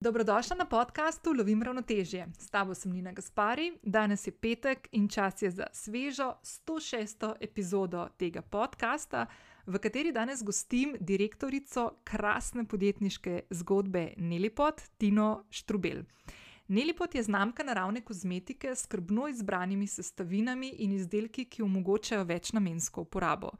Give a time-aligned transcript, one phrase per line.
[0.00, 2.26] Dobrodošla na podkastu Lovim ravnotežje.
[2.38, 7.34] S tabo sem Nina Gaspari, danes je petek in čas je za svežo 106.
[7.40, 9.26] epizodo tega podcasta,
[9.66, 16.04] v kateri danes gostim direktorico krasne podjetniške zgodbe Nelipot, Tino Štrubel.
[16.68, 23.50] Nelipot je znamka naravne kozmetike s skrbno izbranimi sestavinami in izdelki, ki omogočajo večnamensko uporabo.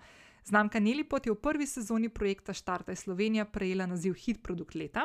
[0.48, 5.04] Znamka Nelipot je v prvi sezoni projekta Štartaj Slovenija prejela naziv Hit Produkt leta.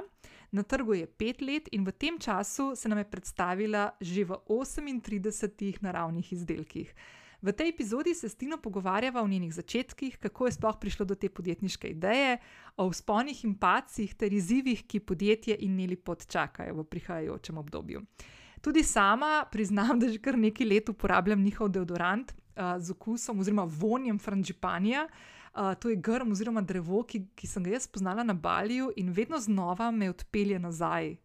[0.55, 4.37] Na trgu je pet let in v tem času se nam je predstavila že v
[4.47, 6.95] 38 naravnih izdelkih.
[7.41, 11.15] V tej epizodi se s Tino pogovarjava o njenih začetkih, kako je sploh prišlo do
[11.15, 12.37] te podjetniške ideje,
[12.77, 17.99] o vzponih in pacih ter izzivih, ki podjetje in Nelipot čakajo v prihajajočem obdobju.
[18.61, 24.19] Tudi sama priznam, da že kar nekaj let uporabljam njihov deodorant z okusom oziroma vonjem
[24.19, 25.07] frangipanja.
[25.53, 29.11] Uh, to je grm oziroma drevo, ki, ki sem ga jaz spoznala na Baliju in
[29.13, 31.15] vedno znova me odpelje nazaj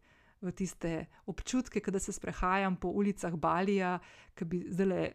[0.41, 3.99] v tiste občutke, da se sprehajam po ulicah Balija,
[4.35, 5.11] ki bi zdaj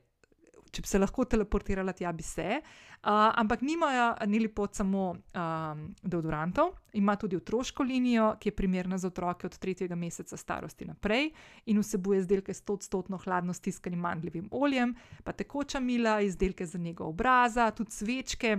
[0.74, 2.58] če bi se lahko teleportirala tja, bi se.
[3.04, 8.98] Uh, ampak nimajo nili pot samo um, deodorantov, ima tudi otroško linijo, ki je primerna
[8.98, 11.28] za otroke od tretjega meseca starosti naprej
[11.66, 14.94] in vsebuje izdelke s 100-odstotno hladno stiskanim mandljivim oljem,
[15.24, 18.56] pa tekoča mila, izdelke za njegov obraza, tudi svečke.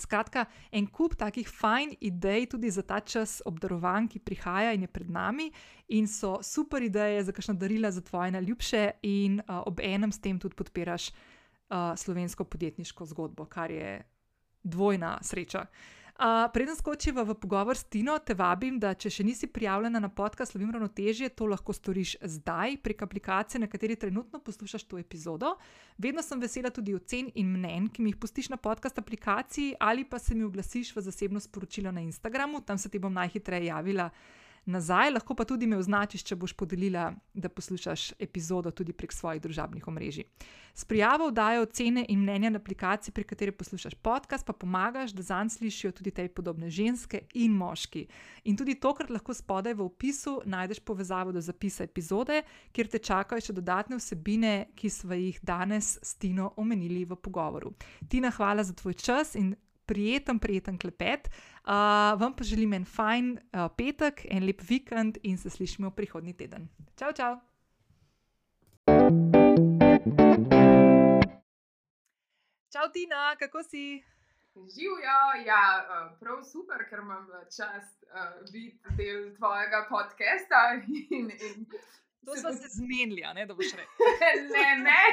[0.00, 4.88] Skratka, en kup takih fajn idej tudi za ta čas obdarovanj, ki prihaja in je
[4.88, 5.50] pred nami,
[5.88, 10.20] in so super ideje za kakšno darila za tvoje najljubše, in uh, ob enem s
[10.20, 14.02] tem tudi podpiraš uh, slovensko podjetniško zgodbo, kar je
[14.64, 15.60] dvojna sreča.
[15.60, 15.99] Uh,
[16.52, 20.52] preden skočiva v pogovor s Tino, te vabim, da če še nisi prijavljena na podcast
[20.52, 25.54] Slovim ravnotežje, to lahko storiš zdaj prek aplikacije, na kateri trenutno poslušaš to epizodo.
[25.98, 30.04] Vedno sem vesela tudi ocen in mnen, ki mi jih pustiš na podcast aplikaciji ali
[30.04, 34.10] pa se mi oglasiš v zasebno sporočilo na Instagramu, tam se ti bom najhitreje javila
[34.64, 39.42] nazaj, lahko pa tudi me označiš, če boš podelila, da poslušaš epizodo tudi prek svojih
[39.42, 40.26] družabnih omrežij.
[40.74, 45.22] S prijavo dajo ocene in mnenja na aplikaciji, pri kateri poslušaš podcast, pa pomagaš, da
[45.22, 48.06] zanj slišijo tudi te podobne ženske in moški.
[48.44, 52.42] In tudi tokrat lahko spodaj v opisu najdeš povezavo do zapisa epizode,
[52.72, 57.74] kjer te čakajo še dodatne vsebine, ki smo jih danes s Tino omenili v pogovoru.
[58.08, 59.54] Tina, hvala za tvoj čas in
[59.90, 61.30] prijeten, prijeten klepet.
[61.70, 61.76] Uh,
[62.20, 66.68] vam pa želim en fajn uh, petek, en lep vikend in se slišimo prihodnji teden.
[66.98, 67.36] Čau, čau!
[72.72, 74.02] Čau, Tina, kako si?
[74.74, 75.62] Živijo, ja,
[76.20, 81.66] prav super, ker imam čast uh, biti del tvojega podcasta in, in
[82.26, 84.10] To smo se zmenili, ne, da boš rekel.
[84.54, 85.04] ne, ne,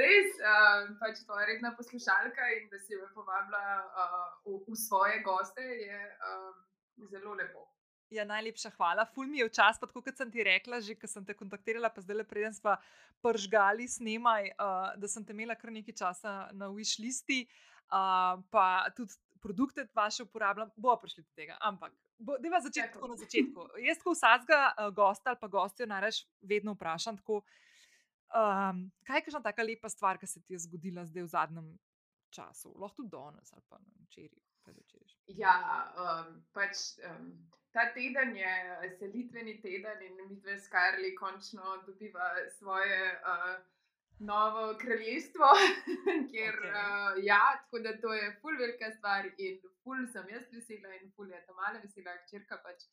[0.00, 5.18] res, uh, pač tvoja redna poslušalka in da si me povabila uh, v, v svoje
[5.26, 6.54] goste, je uh,
[7.10, 7.66] zelo lepo.
[8.14, 9.04] Ja, najlepša hvala.
[9.12, 12.00] Ful mi je v čas, kot sem ti rekla, že ko sem te kontaktirala, pa
[12.00, 12.78] zdaj le preden smo
[13.20, 17.42] pržgali snemaj, uh, da sem te imela kar nekaj časa na wish listi,
[17.90, 21.58] uh, pa tudi produkte vaše uporabljam, bo prišli do tega.
[21.60, 23.66] Ampak da vas začeti tako na začetku.
[23.86, 27.42] Jaz, ko vsakega uh, gosta ali pa gostjo nareš, vedno vprašam, tako,
[28.34, 31.70] um, kaj je kakšna taka lepa stvar, ki se ti je zgodila zdaj v zadnjem
[32.34, 34.44] času, lahko tudi danes ali pa včeraj.
[35.38, 35.54] Ja,
[35.96, 37.30] um, pač um,
[37.72, 38.52] ta teden je
[38.98, 43.20] selitveni teden in mi dve skarli končno dobiva svoje.
[43.24, 43.77] Uh,
[44.18, 45.48] novo kraljestvo,
[46.30, 46.70] kjer okay.
[46.70, 51.12] uh, ja, tako da to je ful velika stvar in ful sem jaz vesela in
[51.16, 52.88] ful je to male vesela, črka pač.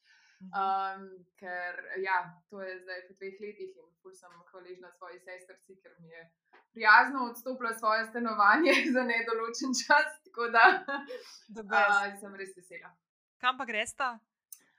[0.45, 1.05] Um,
[1.39, 2.17] ker ja,
[2.49, 6.27] to je zdaj po dveh letih in ful sem hvaležna svoji sestrci, ker mi je
[6.73, 10.21] prijazno odstopila svoje stanovanje za nedoločen čas.
[10.27, 12.93] Tako da uh, sem res vesela.
[13.41, 14.19] Kam pa greš ta?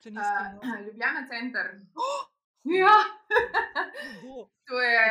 [0.06, 1.74] Uh, Ljubljana center.
[2.06, 2.35] Oh!
[2.66, 2.96] Ja.
[4.68, 5.06] to je,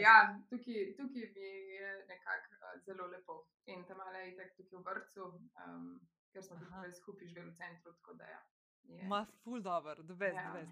[0.00, 0.16] ja,
[0.50, 3.44] tukaj, tukaj mi je nekako uh, zelo lepo.
[3.66, 5.24] In tam ali je tako tukaj v vrtu,
[5.66, 6.00] um,
[6.32, 7.92] ker smo tukaj skupaj živeli v centru.
[8.20, 8.42] Ja,
[9.08, 10.68] Ma, ful dobr, veš, da veš.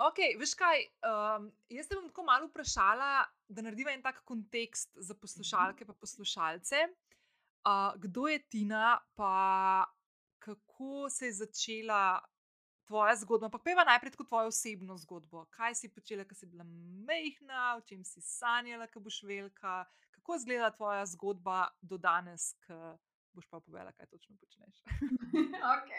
[0.00, 3.10] Ok, veš kaj, um, jaz te bom tako malo vprašala,
[3.48, 6.86] da narediva en tak kontekst za poslušalke in poslušalce.
[7.60, 9.84] Uh, kdo je Tina, pa
[10.40, 12.20] kako se je začela
[12.90, 13.46] tvoja zgodba.
[13.46, 15.44] Ampak peva najprej kot tvojo osebno zgodbo.
[15.54, 16.66] Kaj si počela, ko si bila
[17.06, 19.84] mehna, o čem si sanjala, ko boš velika,
[20.18, 22.96] kako izgleda tvoja zgodba do danes, ko
[23.36, 24.82] boš pa povedala, kaj točno počneš.
[25.76, 25.94] ok.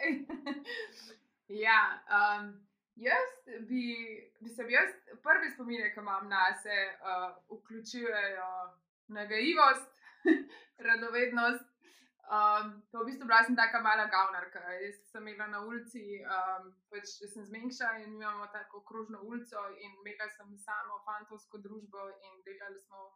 [1.64, 1.80] ja.
[2.12, 2.52] Um...
[2.96, 3.30] Jaz
[3.70, 3.84] bi,
[4.56, 4.90] se jaz,
[5.24, 8.50] prvi spomin, ki imam na sebe, uh, vključujejo
[9.08, 9.88] nagajljivost,
[10.88, 11.71] radovednost,
[12.32, 14.60] Um, v bistvu bila sem taka mala gavnarka.
[14.80, 19.92] Jaz sem imela na ulici, um, pač sem zmenjša in imamo tako krožno ulico in
[20.00, 23.12] imela sem samo fantovsko družbo in delali smo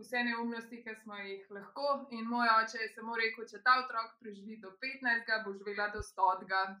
[0.00, 2.06] vse neumnosti, ki smo jih lahko.
[2.16, 6.00] In moj oče je samo rekel, če ta otrok preživi do 15, bo živela do
[6.08, 6.32] 100.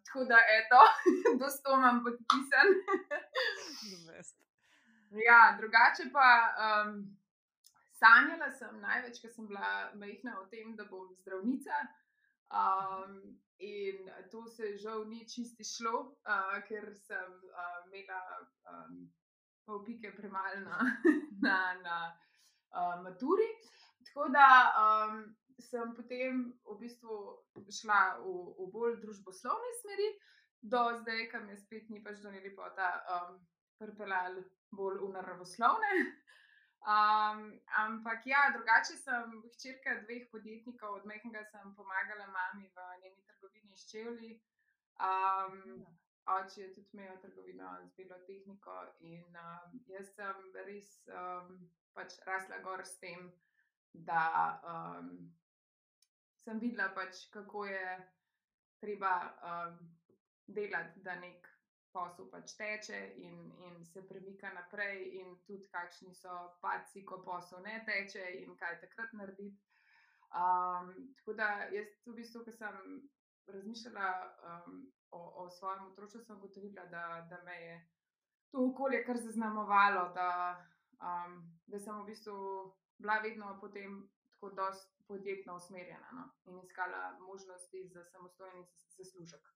[0.08, 0.82] Tako da, eto,
[1.44, 2.68] do 100 imam podpisan.
[5.28, 6.28] ja, drugače pa.
[6.64, 7.18] Um,
[7.98, 11.82] sanjala sem največ, ker sem bila majhna o tem, da bom zdravnica.
[12.48, 13.18] Um,
[13.58, 18.20] in to se žal ni čisti šlo, uh, ker sem uh, imela
[18.72, 19.02] um,
[19.66, 20.78] pol pike premalo na,
[21.46, 21.98] na, na
[22.72, 23.50] uh, maturi.
[24.08, 24.48] Tako da
[24.84, 25.20] um,
[25.60, 27.18] sem potem v bistvu
[27.82, 30.08] šla v, v bolj družboslovne smeri,
[30.62, 33.36] do zdaj, ki me spet ni pač do ne lepota um,
[33.78, 34.42] pripeljali
[34.74, 35.92] bolj v naravoslovne.
[36.86, 43.22] Um, ampak ja, drugače sem hčerka dveh podjetnikov, od mehkega sem pomagala mami v njeni
[43.26, 44.38] trgovini s čevlji.
[45.02, 45.86] Um,
[46.26, 52.18] oče je tudi imel trgovino z belo tehniko in um, jaz sem res um, pač
[52.26, 53.30] rasla gor s tem,
[53.92, 54.22] da
[54.62, 55.12] um,
[56.44, 57.98] sem videla, pač, kako je
[58.80, 59.78] treba um,
[60.46, 61.47] delati, da nek
[61.98, 67.62] posel pač teče in, in se premika naprej, in tudi kakšni so paci, ko posel
[67.66, 69.58] ne teče in kaj takrat narediti.
[70.28, 72.80] Um, tako da jaz, v bistvu, ko sem
[73.48, 74.08] razmišljala
[74.50, 77.78] um, o, o svojem otroku, sem ugotovila, da, da me je
[78.52, 80.30] to okolje kar zaznamovalo, da,
[81.00, 82.36] um, da sem v bistvu
[82.98, 84.02] bila vedno potem
[84.34, 86.24] tako dosti podjetno usmerjena no?
[86.44, 88.66] in iskala možnosti za samostojni
[88.96, 89.48] zaslužek.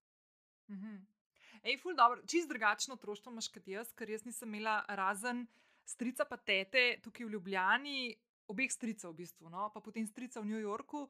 [0.68, 1.21] Mm -hmm.
[1.60, 5.44] Ej, ful, dobro, čist drugačno otroštvo imaš kot jaz, ker jaz nisem imela razen
[5.84, 8.14] strica pa tete tukaj v Ljubljani,
[8.50, 9.68] obeh stricev v bistvu, no?
[9.74, 11.06] pa potem strica v New Yorku,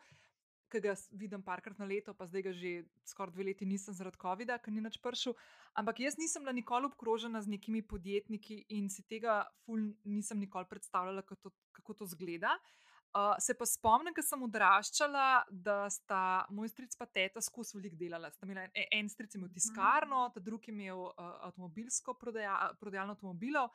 [0.73, 2.71] ki ga vidim parkrat na leto, pa zdaj ga že
[3.05, 5.37] skoraj dve leti nisem zaradi COVID-a, ker ni več pršil.
[5.77, 10.65] Ampak jaz nisem bila nikoli obkrožena z nekimi podjetniki in si tega ful nisem nikoli
[10.71, 12.57] predstavljala, kako to, kako to zgleda.
[12.57, 12.92] Uh,
[13.39, 16.21] se pa spomnim, ker sem odraščala, da sta
[16.51, 18.31] moj stric pa teta skozi velik delala.
[18.45, 23.17] Imela, en, en stric je imel tiskarno, ta drugi je imel uh, avtomobilsko prodaja, prodajalno
[23.17, 23.69] avtomobilov.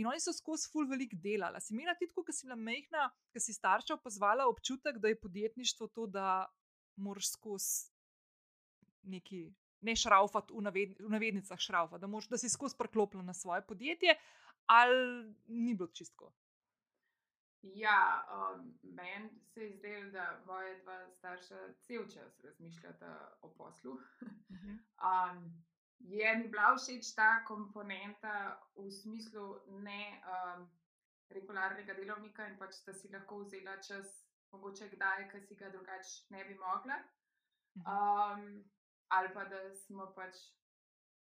[0.00, 1.60] In oni so skozi full velik delali.
[1.60, 5.88] Si imela ti ki si bila mehna, ki si starša opazvala občutek, da je podjetništvo
[5.88, 6.46] to, da
[6.96, 7.90] moraš skozi
[9.02, 9.46] neki.
[9.82, 13.64] Ne šraufati v, naved, v navednicah, šraufa, da, mož, da si skozi preklopila na svoje
[13.66, 14.14] podjetje,
[14.70, 16.30] ali ni bilo čisto.
[17.62, 23.92] Ja, um, meni se je zdelo, da moja dva starša cel čas razmišljata o poslu.
[25.10, 25.62] um,
[25.98, 30.66] je mi bila všeč ta komponenta v smislu ne um,
[31.30, 34.10] regularnega delovnika in pač, da si lahko vzela čas,
[34.50, 36.98] mogoče kdaj, ki si ga drugače ne bi mogla.
[37.86, 38.64] Um,
[39.08, 40.42] ali pa da smo pač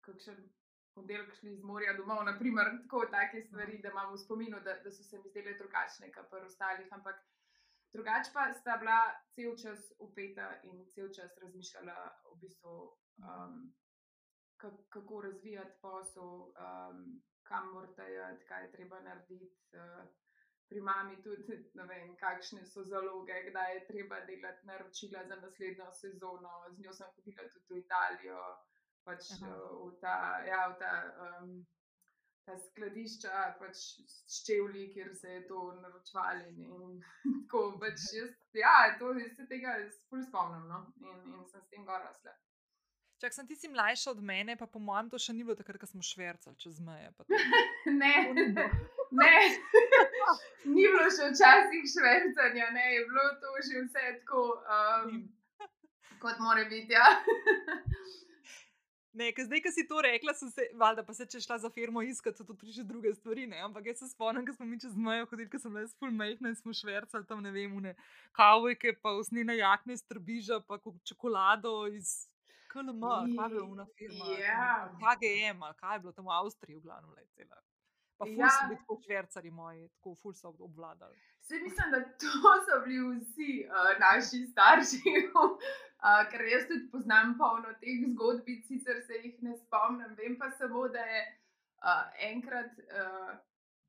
[0.01, 0.49] kakšen
[0.95, 4.93] ponedeljek šli iz morja domov, naprimer, tako take stvari, da imamo v spominu, da, da
[4.93, 6.89] so se mi zdele drugačne, kot pa ostalih.
[6.93, 7.21] Ampak
[7.93, 8.99] drugače pa sta bila
[9.35, 11.99] cel čas upeta in cel čas razmišljala,
[12.33, 12.79] v bistvu,
[13.29, 13.61] um,
[14.89, 16.33] kako razvijati posel,
[16.67, 19.57] um, kam morate iti, kaj je treba narediti.
[19.73, 20.05] Uh,
[20.73, 21.45] Pri mami tudi
[21.91, 26.53] vem, kakšne so zaloge, kdaj je treba delati naročila za naslednjo sezono.
[26.71, 28.39] Z njo sem hodila tudi v Italijo,
[29.05, 30.17] pač v ta,
[30.47, 30.93] ja, v ta,
[31.27, 31.55] um,
[32.47, 33.83] ta skladišča, pač
[34.27, 36.55] ščevli, kjer se je to naročvali.
[36.67, 37.03] In,
[37.43, 40.87] tako, pač jaz, ja, to, jaz se tega sploh spomnim no?
[41.03, 42.35] in, in sem s tem gor rasla.
[43.23, 45.87] Če sem ti mlajša od mene, pa po mojem to še ni bilo takrat, ko
[45.87, 47.13] smo švrcali čez meje.
[48.03, 48.15] ne,
[49.21, 49.37] ne.
[50.67, 55.23] ni bilo še včasih švrcanja, ne, je bilo to že vse tako, um,
[56.19, 56.99] kot mora biti.
[56.99, 57.07] Ja.
[59.13, 62.41] Ne, zdaj, ki si to rekla, se, valjda, pa se če šla za firmo iskati,
[62.41, 63.45] so tri že druge stvari.
[63.47, 63.61] Ne?
[63.61, 66.53] Ampak jaz se spomnim, ko smo mi čez mejo hodili, ko sem res full majhna
[66.53, 67.93] in smo švrcali tam, ne vem, ne
[68.33, 72.15] kavojke, pa usnjene jakne iz trbiža, pa čokolado iz
[72.73, 73.05] KLM,
[73.37, 74.33] kaj je bilo una firma.
[74.41, 74.71] Ja.
[75.03, 77.61] KGM, kaj je bilo tam v Avstriji, v glavnem, le cela.
[78.17, 78.49] Pa ful ja.
[78.49, 81.21] so bili tako švrcari moji, tako ful so obvladali.
[81.43, 85.15] Vse mislim, da to so bili vsi uh, naši starši.
[85.35, 90.15] Uh, ker jaz tudi poznam polno teh zgodbic, sicer se jih ne spomnim.
[90.19, 93.33] Vem pa samo, da je uh, enkrat uh,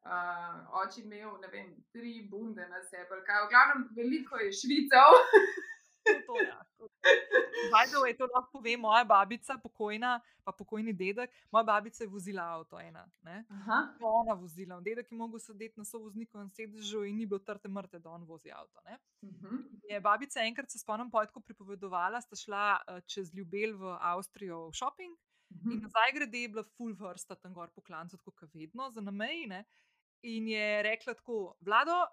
[0.06, 5.18] uh, oče imel vem, tri bunde na sebi, kaj v glavnem veliko je švicev.
[6.04, 6.60] To, ja.
[7.72, 11.32] Vajdov je to lahko pove moja babica, pokojna, pa pokojni dedek.
[11.52, 13.06] Moja babica je vozila avto ena.
[13.22, 13.44] Ne?
[14.02, 14.80] Ona vozila.
[14.84, 18.52] Dedek je mogel sedeti na sovoznikovem sedežu in ni bilo trte mrte, da on vozi
[18.52, 18.82] avto.
[18.84, 19.46] Uh mhm.
[19.46, 19.62] -huh.
[19.90, 24.76] Je babica enkrat se spomnim pojtko pripovedovala, sta šla uh, čez Ljubel v Avstrijo v
[24.76, 25.14] shopping.
[25.14, 25.72] Uh -huh.
[25.72, 25.84] In mhm.
[25.84, 29.64] nazaj grede je bila full vrsta tam gor po klancu, kot vedno, za nameji.
[30.22, 32.06] In je rekla tako, vlado,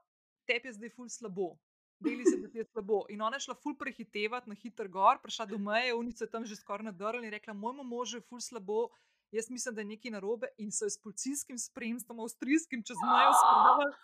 [0.46, 1.58] tebi je zdaj full slabo
[2.00, 3.04] deli se, da ti je slabo.
[3.08, 6.56] In ona je šla ful prehitevati na hiter gor, prišla do meje, unice tam že
[6.56, 8.88] skoraj nadrli in rekla: Moj mož je ful slabo.
[9.30, 13.94] Jaz mislim, da je nekaj narobe in so s policijskim spremstvom, avstrijskim, čez mejo spravili.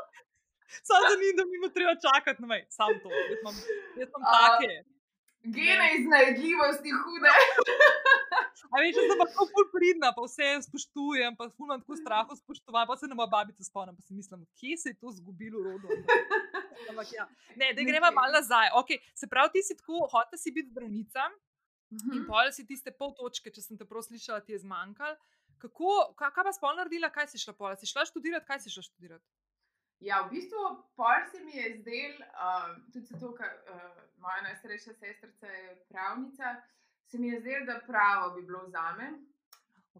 [0.86, 3.56] Samo da ni, da mi bo treba čakati na meji, samo to, jaz imam,
[4.00, 4.72] jaz imam take.
[5.56, 7.32] Gene iznajdljivosti hude.
[8.72, 11.96] A veš, da sem pa tako ful pridna, pa vse spoštujem, pa ful imam tako
[12.02, 15.10] strahu spoštovati, pa se ne moja babica spomnim, pa si mislim, kje se je to
[15.18, 15.88] zgubilo rodo.
[16.92, 17.26] Ampak, ja.
[17.60, 18.70] Ne, da gremo malo nazaj.
[18.80, 19.02] Okay.
[19.14, 22.14] Se pravi, ti si tako, hotel si biti zdravnica uh -huh.
[22.14, 22.28] in mhm.
[22.30, 25.16] pol si tiste pol točke, če sem te prav slišala, ti je zmanjkalo.
[25.62, 27.76] Kako, kaj, kaj pa spolno naredila, kaj si šla pol?
[27.76, 29.26] Si šla študirati, kaj si šla študirati?
[30.02, 30.62] Ja, v bistvu,
[30.98, 36.56] pol se mi je zdel, uh, tudi zato, ker uh, moja najstarejša sestrica je pravnica,
[37.06, 39.12] se mi je zdel, da pravo bi bilo za me.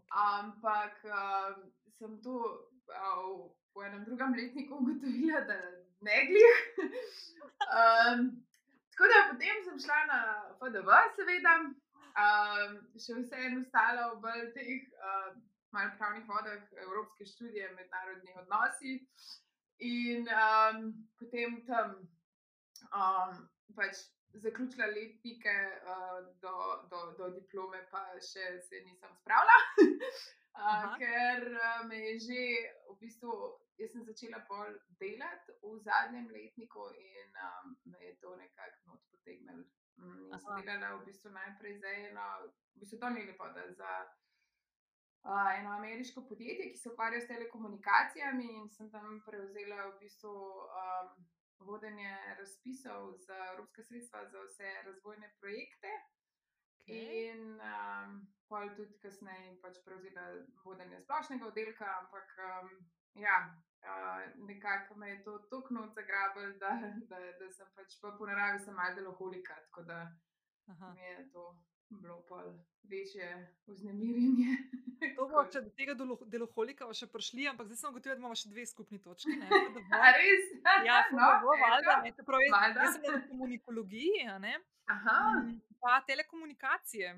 [0.09, 1.55] Ampak uh,
[1.97, 5.57] sem tu uh, v enem drugem letniku ugotovila, da
[6.01, 6.59] ne glih.
[7.79, 8.19] um,
[8.91, 10.19] tako da potem sem šla na
[10.59, 11.55] FDV, seveda,
[12.25, 12.75] um,
[13.05, 15.31] še vseeno ostala v teh uh,
[15.73, 18.99] malih pravnih vodah Evropske študije, mednarodni odnosi.
[19.83, 21.97] In um, potem tam
[22.93, 23.33] um,
[23.75, 26.53] pač zaključila letnike uh, do,
[26.89, 29.57] do, do diplome, pa še se nisem spravila,
[30.61, 32.45] uh, ker uh, me je že
[32.89, 33.33] v bistvu
[33.77, 39.01] jaz sem začela bolj delati v zadnjem letniku in um, me je to nekako not
[39.11, 39.65] potegnilo.
[39.97, 42.27] Mm, jaz sem delala v bistvu najprej za eno,
[42.75, 43.91] v bistvu to ni lepo, da za
[45.25, 50.33] uh, eno ameriško podjetje, ki se ukvarja s telekomunikacijami in sem tam prevzela v bistvu.
[50.81, 51.29] Um,
[51.63, 55.91] Vodenje razpisov za evropske sredstva, za vse razvojne projekte,
[56.83, 57.29] okay.
[57.29, 58.17] in um,
[58.49, 60.25] pol tudi kasneje pač prevzela
[60.65, 62.73] vodenje splošnega oddelka, ampak um,
[63.15, 66.71] Ja, uh, nekako me je to tako noč zagrabil, da,
[67.09, 69.99] da, da sem pač pa po naravi sem malo deloholika, tako da
[70.67, 70.93] Aha.
[70.93, 71.45] mi je to
[71.89, 72.53] bilo pol
[72.83, 74.57] večje vznemirjenje.
[75.17, 75.93] To bo, če do tega
[76.31, 79.33] deloholika še prišli, ampak zdaj sem ugotovila, da imamo še dve skupni točki.
[79.35, 79.49] Ne,
[80.17, 80.45] res?
[80.87, 84.23] Ja, no, bo, valjda, ne, pravi, jaz sem na komunikologiji,
[85.83, 87.11] pa telekomunikacije.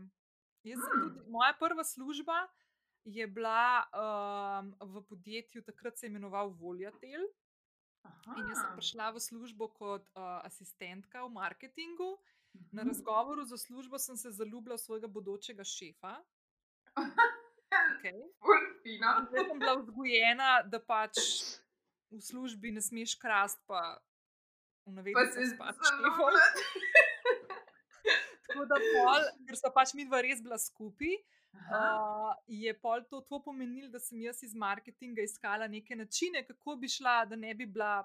[0.66, 1.04] Jaz sem hmm.
[1.04, 2.40] tudi, moja prva služba
[3.06, 7.22] je bila um, v podjetju, takrat se je imenoval Voljatel.
[8.38, 12.18] In jaz sem prišla v službo kot uh, asistentka v marketingu.
[12.72, 12.90] Na mhm.
[12.90, 16.18] razgovoru za službo sem se zaljubila v svojega bodočega šefa.
[16.96, 18.20] Okay.
[19.02, 21.20] Jaz sem bila vzgojena, da pač
[22.12, 24.00] v službi ne smeš krasti, pa
[24.86, 26.38] v navednicah pač šefov.
[28.46, 31.18] Tako da, pol, ker so pač mi dva res bila skupaj.
[31.66, 36.76] Uh, je pol to, to pomenilo, da sem jaz iz marketinga iskala neke načine, kako
[36.76, 38.04] bi šla, da ne bi bila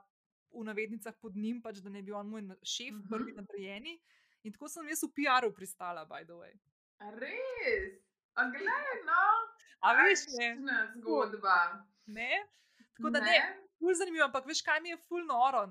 [0.50, 3.02] v navednicah pod njim, pač da ne bi on moj šef, uh mhm.
[3.02, 3.08] -huh.
[3.10, 3.98] prvi nadrejeni.
[4.42, 6.52] In tako sem jaz v PR-u pristala, by the way.
[7.20, 8.00] Res,
[8.34, 9.24] a gledaj, no.
[9.80, 10.56] A veš, ne.
[10.96, 11.86] Zgodba.
[12.06, 12.46] Ne?
[12.96, 13.26] Tako da ne.
[13.26, 15.64] ne ful zanimivo, ampak veš, kaj mi je ful noro,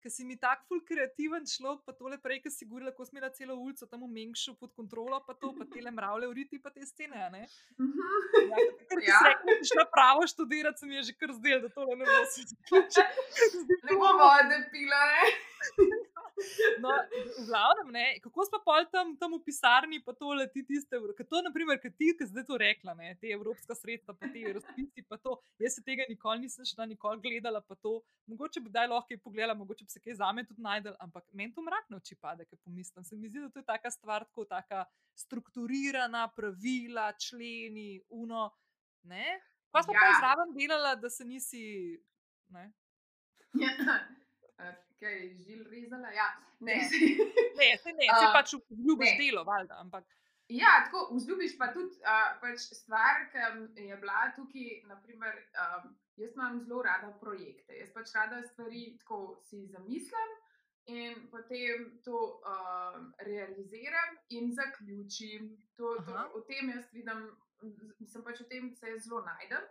[0.00, 3.18] ker si mi tak ful kreativen človek, pa tole prej, ki si govorila, ko smo
[3.18, 6.62] imeli celo ulico tam v Mengšu pod kontrolo, pa to, pa te le mravlje uriti,
[6.62, 7.26] pa te stene.
[7.34, 7.42] Ne?
[7.82, 8.04] Mhm.
[8.46, 9.18] Ja, ker ja.
[9.18, 12.22] si rekel, šla pravo študirati, se mi je že kar zdelo, da tole ne bo
[12.30, 13.66] se zaključilo.
[13.82, 15.24] Ne bo vode pila, ne?
[16.84, 16.90] No,
[17.38, 21.24] v glavnem, ne, kako smo pa tam, tam v pisarni, pa to leti tiste, ki
[21.24, 25.04] to, naprimer, ki ti, ki zdaj to rekla, ne, te evropska sredstva, pa te razpisi,
[25.08, 25.38] pa to.
[25.62, 28.00] Jaz se tega nikoli nisem šla, nikoli gledala, pa to.
[28.28, 31.54] Mogoče bi daj lahko pogledala, mogoče bi se kaj za me tudi najdel, ampak meni
[31.56, 33.04] to mrak na oči pade, ker pomislim.
[33.04, 34.84] Se mi zdi, da to je taka stvar, tako taka
[35.16, 38.50] strukturirana, pravila, členi, uno.
[39.08, 39.40] Ne?
[39.72, 40.04] Pa smo ja.
[40.04, 41.64] pa zraven delala, da se nisi.
[42.52, 42.70] Ne?
[43.56, 43.72] Ja
[45.00, 46.10] kaj je žil rezala.
[46.10, 46.28] Ja,
[46.60, 47.00] ne, ne,
[47.58, 49.80] ne, se ne, se uh, pač vzljubiš delo, valjda.
[49.80, 50.04] Ampak...
[50.48, 54.82] Ja, tako vzljubiš pa tudi uh, pač stvar, ki je bila tukaj.
[54.90, 57.78] Naprimer, um, jaz imam zelo rada projekte.
[57.80, 60.36] Jaz pač rada stvari tako si zamislim.
[60.86, 65.50] In potem to um, realiziram in zaključim.
[65.76, 67.26] To, to, v tem jaz vidim,
[68.06, 69.66] sem pač v tem se zelo najdem.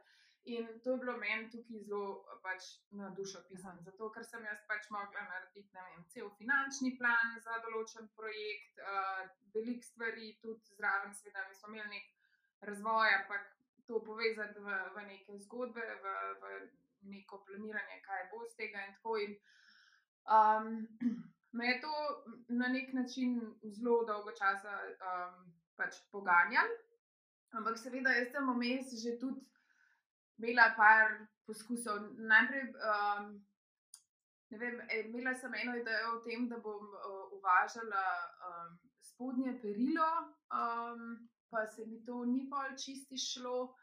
[0.45, 4.59] In to je bilo meni tukaj zelo pač, na dušo pisano, zato ker sem jaz
[4.69, 9.23] pač mogla narediti vem, cel finančni plan za določen projekt, uh,
[9.55, 13.47] veliko stvari, tudi zraven, seveda, mi smo imeli nek razvoj, ampak
[13.89, 16.53] to povezati v, v neke zgodbe, v, v
[17.15, 19.17] neko planiranje, kaj bo z tega in tako.
[19.25, 19.35] In,
[20.29, 20.69] um,
[21.57, 21.95] me je to
[22.61, 25.41] na nek način zelo dolgo časa um,
[25.73, 26.77] pač poganjalo,
[27.57, 29.41] ampak seveda, jaz sem vmes že tudi
[30.37, 32.15] imela par poskusov.
[32.17, 33.45] Najprej, um,
[34.51, 38.05] ne vem, e, imela sem eno idejo o tem, da bom uh, uvažala
[38.49, 40.11] um, spodnje perilo,
[40.51, 43.75] um, pa se mi to ni pol čisti šlo.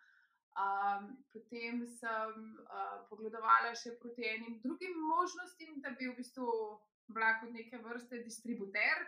[0.53, 2.33] Um, potem sem
[2.69, 6.45] uh, pogledovala še proti enim drugim možnostim, da bi v bistvu
[7.09, 9.07] bila kot neke vrste distributer,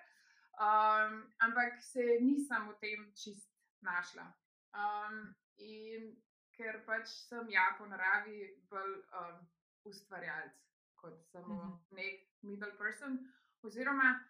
[0.56, 3.52] um, ampak se nisem v tem čist
[3.84, 4.24] našla.
[4.72, 6.16] Um, in
[6.56, 8.38] ker pač sem ja po naravi
[8.70, 9.40] bolj um,
[9.90, 10.60] ustvarjalec
[10.96, 11.96] kot samo mm -hmm.
[11.96, 13.18] nek middle person.
[13.62, 14.20] Oziroma,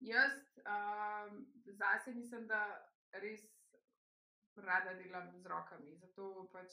[0.00, 0.32] jaz
[0.66, 2.62] um, zase mislim, da
[3.12, 3.42] res
[4.56, 5.96] rada delam z rokami.
[5.96, 6.72] Zato pač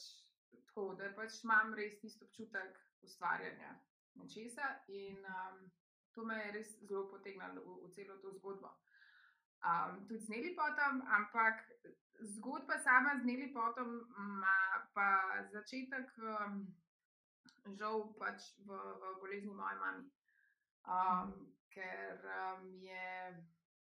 [0.52, 3.76] tako, da pač imam res tisto občutek ustvarjanja
[4.16, 5.72] nečesa in um,
[6.14, 8.72] to me je res zelo potegnilo v, v celo to zgodbo.
[9.60, 11.68] Um, tudi z Neli potom, ampak
[12.20, 16.64] zgodba sama z Neli potom ima pa začetek, um,
[17.76, 20.04] žal pač v, v bolezni moje mame.
[20.88, 23.36] Um, ker um, je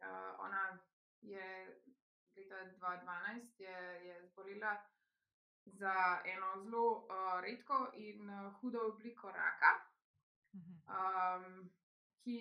[0.03, 0.79] uh, ona
[1.23, 1.47] je
[2.37, 4.77] leta 2012 je, je zbolela
[5.67, 9.73] za eno zelo uh, redko in uh, hudo obliko raka.
[10.91, 11.71] Um,
[12.23, 12.39] ki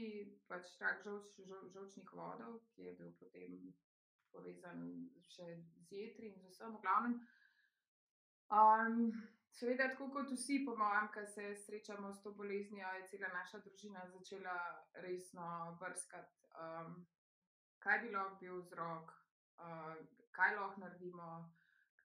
[0.50, 3.56] pač rak žolč, žol, žolčnih vodov, ki je bil potem
[4.32, 4.82] povezan
[5.34, 7.16] še z jetri in z vsem, v glavnem.
[8.52, 9.12] Um,
[9.58, 13.64] seveda, tako kot vsi, po mojem, ki se srečamo s to boleznijo, je cela naša
[13.66, 14.58] družina začela
[15.06, 15.48] resno
[15.82, 17.02] brskati, um,
[17.84, 19.14] kaj bi lahko bil vzrok,
[19.58, 19.96] uh,
[20.36, 21.32] kaj lahko naredimo,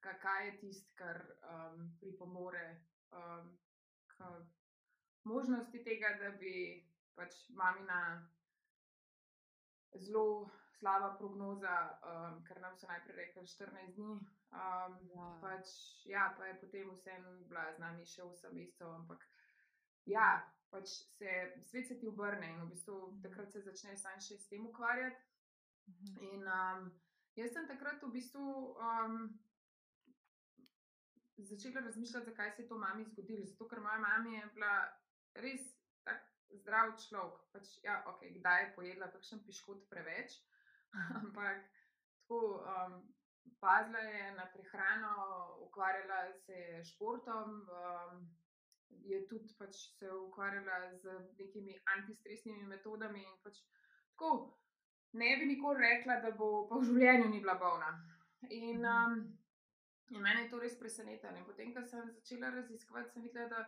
[0.01, 2.67] kaj je tisto, kar um, pripomore
[3.11, 3.57] um,
[4.07, 4.29] k
[5.27, 6.53] možnosti tega, da bi
[7.17, 7.99] pač mamina
[9.97, 14.17] zelo slaba prognoza, um, ker nam so najprej rekli 14 dni.
[14.53, 15.29] Um, ja.
[15.41, 15.71] Pač,
[16.05, 19.25] ja, pa je potem vseeno bila z nami še 8 mesecev, ampak
[20.07, 20.27] ja,
[20.71, 21.33] pač se
[21.71, 25.19] svet se ti obrne in v bistvu takrat se začne sam še s tem ukvarjati.
[25.87, 26.23] Mhm.
[26.31, 26.87] In um,
[27.39, 28.45] jaz sem takrat v bistvu
[28.77, 29.17] um,
[31.37, 33.45] začela razmišljati, zakaj se je to mami zgodilo.
[33.45, 34.73] Zato, ker moja mama je bila
[35.43, 35.76] res
[36.51, 37.43] zdrav človek.
[37.53, 40.39] Pač, ja, okay, kdaj je pojedla kakšen piškot preveč,
[41.21, 41.63] ampak
[42.23, 42.63] tako.
[42.63, 42.99] Um,
[43.59, 45.13] Pazila je na prehrano,
[45.59, 48.27] ukvarjala se je s športom, um,
[48.89, 53.25] je tudi pač se ukvarjala z nekimi antistresnimi metodami.
[53.43, 53.61] Pač,
[54.11, 54.59] tako,
[55.13, 57.91] ne bi nikoli rekla, da bo v življenju ni bila bolna.
[58.49, 59.17] In, um,
[60.09, 61.45] in meni je to res presenetilo.
[61.45, 63.63] Potem, ko sem začela raziskovati, sem videla, da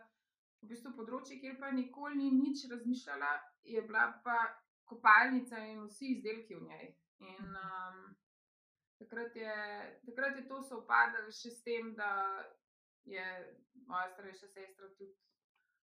[0.62, 3.30] v bistvu področje, kjer pa nikoli ni nič razmišljala,
[3.74, 4.38] je bila pa
[4.90, 6.90] kopalnica in vsi izdelki v njej.
[7.30, 7.98] In um,
[9.00, 9.56] takrat, je,
[10.08, 12.10] takrat je to sovpadalo še s tem, da
[13.08, 13.26] je
[13.88, 15.16] moja starejša sestra tudi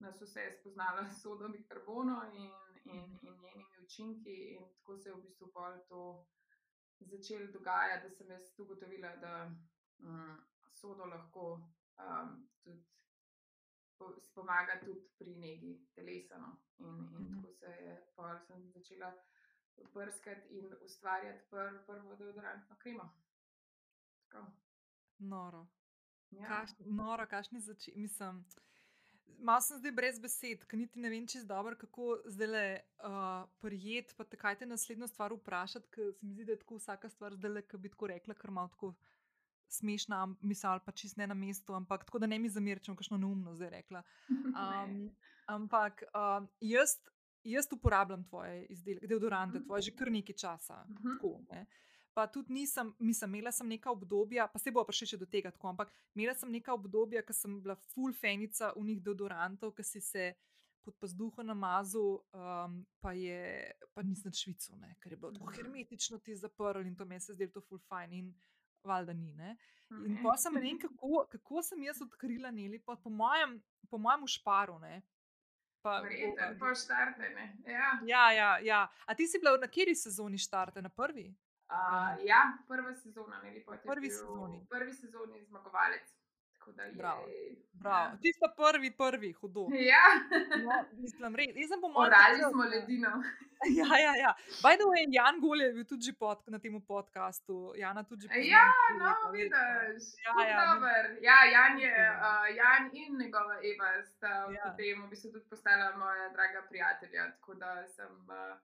[0.04, 2.52] nas vse spoznala s sodom in karbonom in,
[2.92, 4.36] in, in njenimi učinki.
[4.56, 6.02] In tako se je v bistvu pol to
[7.00, 9.34] začelo dogajati, da sem jaz ugotovila, da
[10.00, 12.84] um, sodo lahko um, tudi
[14.34, 16.38] pomaga tudi pri neki telesa.
[16.38, 16.58] No.
[16.80, 17.36] In, in -hmm.
[17.36, 18.02] tako se je,
[18.48, 19.14] sem začela
[19.94, 23.14] brskati in ustvarjati pr, prvo deodorantno kremo.
[24.30, 24.52] Tako.
[25.18, 25.68] Noro.
[26.30, 26.48] Ja.
[26.48, 28.00] Kaš, noro, kašni začeti.
[28.00, 28.46] Mislim.
[29.40, 32.66] Malo sem zdaj brez besed, ker niti ne vem, če je dobro, kako zdaj le
[32.80, 34.14] uh, prijet.
[34.18, 37.10] Pa te kaj te naslednjo stvar vprašati, ker se mi zdi, da je tako vsaka
[37.10, 38.94] stvar zdaj le, ki bi tako rekla, ker malo tako
[39.70, 43.56] smešna misel, pa čist ne na mestu, ampak tako da ne mi zamirčem, kakšno neumno
[43.56, 44.04] zdaj rekla.
[44.54, 45.10] Um,
[45.48, 46.98] ampak um, jaz,
[47.44, 50.84] jaz uporabljam tvoje izdelke, deodorante, tvoje že kar nekaj časa.
[50.90, 51.10] Mhm.
[51.10, 51.66] Tako, ne.
[52.14, 55.52] Pa tudi nisem, mislim, imela sem neka obdobja, pa se bo prišel še do tega,
[55.52, 60.02] tako, ampak imela sem neka obdobja, ko sem bila full fenica unih deodorantov, ki si
[60.02, 60.34] se
[60.84, 65.58] pod pazduho namazal, um, pa, je, pa nisem švico, ne, ker je bilo tako mhm.
[65.58, 68.20] hermetično ti zaprl in to meni se zdelo to full fine.
[68.20, 68.34] In
[68.84, 69.34] valjda ni.
[69.34, 69.56] Ne?
[70.06, 73.98] In pa sem ne vem, kako, kako sem jaz odkrila Neli, pa po mojem, po
[73.98, 74.80] mojem šparu.
[74.80, 75.02] Ne?
[75.84, 77.28] Pa, Vreten, po štarte,
[77.68, 77.90] ja.
[78.08, 78.84] Ja, ja, ja.
[79.06, 81.28] A ti si bila na kateri sezoni štarte, na prvi?
[81.74, 84.62] Uh, ja, prva sezona, ne pa prvi sezoni.
[84.70, 86.08] Prvi sezoni zmagovalec.
[86.94, 87.28] Bravo.
[87.74, 88.06] Bravo.
[88.06, 88.18] Ja.
[88.22, 89.68] Ti si prvi, prvi, hudo.
[89.92, 90.06] Ja.
[90.64, 91.56] No, mislim, res.
[91.56, 92.04] Jaz sem pomagal.
[92.04, 93.14] Morali smo ledino.
[93.80, 94.32] Ja, ja, ja.
[94.60, 97.72] By the way, Jan Gol je bil tudi pod, na tem podkastu.
[97.80, 98.42] Jana tudi že.
[98.44, 98.68] Ja,
[99.00, 100.04] no, vidiš.
[100.20, 100.66] Ja, ja,
[101.22, 104.68] ja, Jan je, uh, Jan in njegova Eva sta ja.
[104.68, 107.32] potem v bistvu tudi postala moja draga prijatelja.
[107.40, 108.60] Tako da sem uh,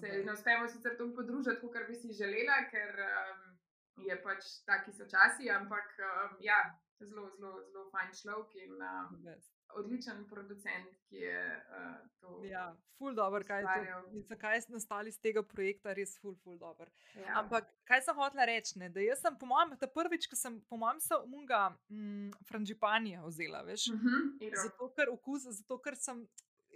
[0.00, 3.56] se ne uspemo sicer to podružiti, kot bi si želela, ker um,
[4.04, 6.60] je pač taki so časi, ampak um, ja
[7.04, 9.34] zelo, zelo, zelo fajn človek in uh,
[9.76, 12.40] odličen producent, ki je uh, to.
[12.48, 14.22] Ja, ful dobro, kaj je to.
[14.30, 16.88] Zakaj ste nastali iz tega projekta, res ful, ful dobro.
[17.14, 17.42] Ja.
[17.42, 18.78] Ampak kaj sem hotela reči?
[18.80, 23.24] Da jaz sem, po mojem, ta prvič, ko sem, po mojem, se umunga mm, frangipanija
[23.26, 23.90] vzela, veš?
[23.92, 26.26] Uh mhm, -huh, zato, ker okus, zato, ker sem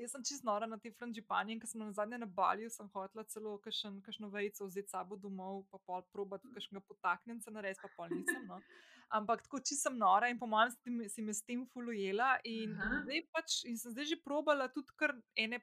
[0.00, 2.88] jaz sem čist nora na te franžipanje in ker sem na zadnje na balju, sem
[2.94, 7.90] hotela celo kakšno vejco vzeti sabo domov, pa pol probati kakšnega potaknjenca na res, pa
[7.96, 8.46] pol nisem.
[8.48, 8.60] No.
[9.10, 10.70] Ampak tako čisto sem nora in po mojem
[11.08, 15.14] si me s tem fulujela in zdaj, pač, in sem zdaj že probala tudi kar
[15.34, 15.58] ene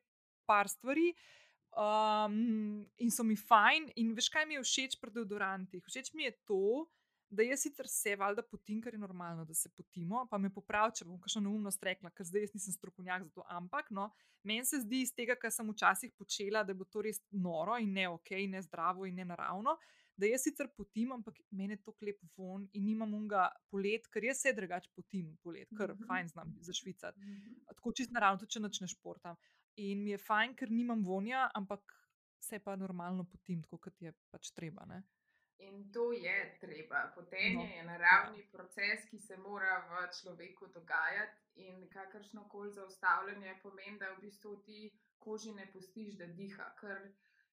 [0.46, 1.14] par stvari.
[1.78, 5.84] Um, in so mi fajn, in veš, kaj mi je všeč pri deodorantih?
[5.86, 6.88] Všeč mi je to,
[7.30, 10.96] da jaz sicer se valjda potim, ker je normalno, da se potimo, pa me popravi,
[11.00, 13.46] če bom kakšno neumnost rekla, ker zdaj nisem strokovnjak za to.
[13.52, 14.10] Ampak no,
[14.48, 17.92] meni se zdi iz tega, kar sem včasih počela, da bo to res noro in
[17.94, 19.76] ne ok, ne zdravo in ne naravno.
[20.18, 24.26] Da jaz sicer potim, ampak meni je to klep von in nimam unga polet, ker
[24.26, 26.08] jaz se drugače potim polet, ker mm -hmm.
[26.08, 27.14] fajn znam za švicar.
[27.18, 27.76] Mm -hmm.
[27.76, 29.36] Tako čist naravno, tudi če načneš športam.
[29.76, 31.94] In mi je fajn, ker nimam vonja, ampak
[32.40, 34.86] se pa normalno potim, tako kot je pač treba.
[34.86, 35.04] Ne?
[35.60, 37.12] In to je treba.
[37.16, 37.76] Potenje no.
[37.76, 44.12] je naravni proces, ki se mora v človeku dogajati, in kakršno koli zaustavljanje pomeni, da
[44.14, 46.70] v bistvu ti koži ne pustiš, da diha.
[46.80, 47.10] Ker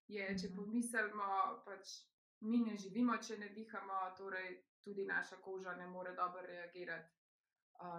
[0.09, 0.57] je, če mhm.
[0.57, 1.31] pomislimo,
[1.64, 1.94] pač
[2.40, 7.12] mi ne živimo, če ne dihamo, torej tudi naša koža ne more dobro reagirati.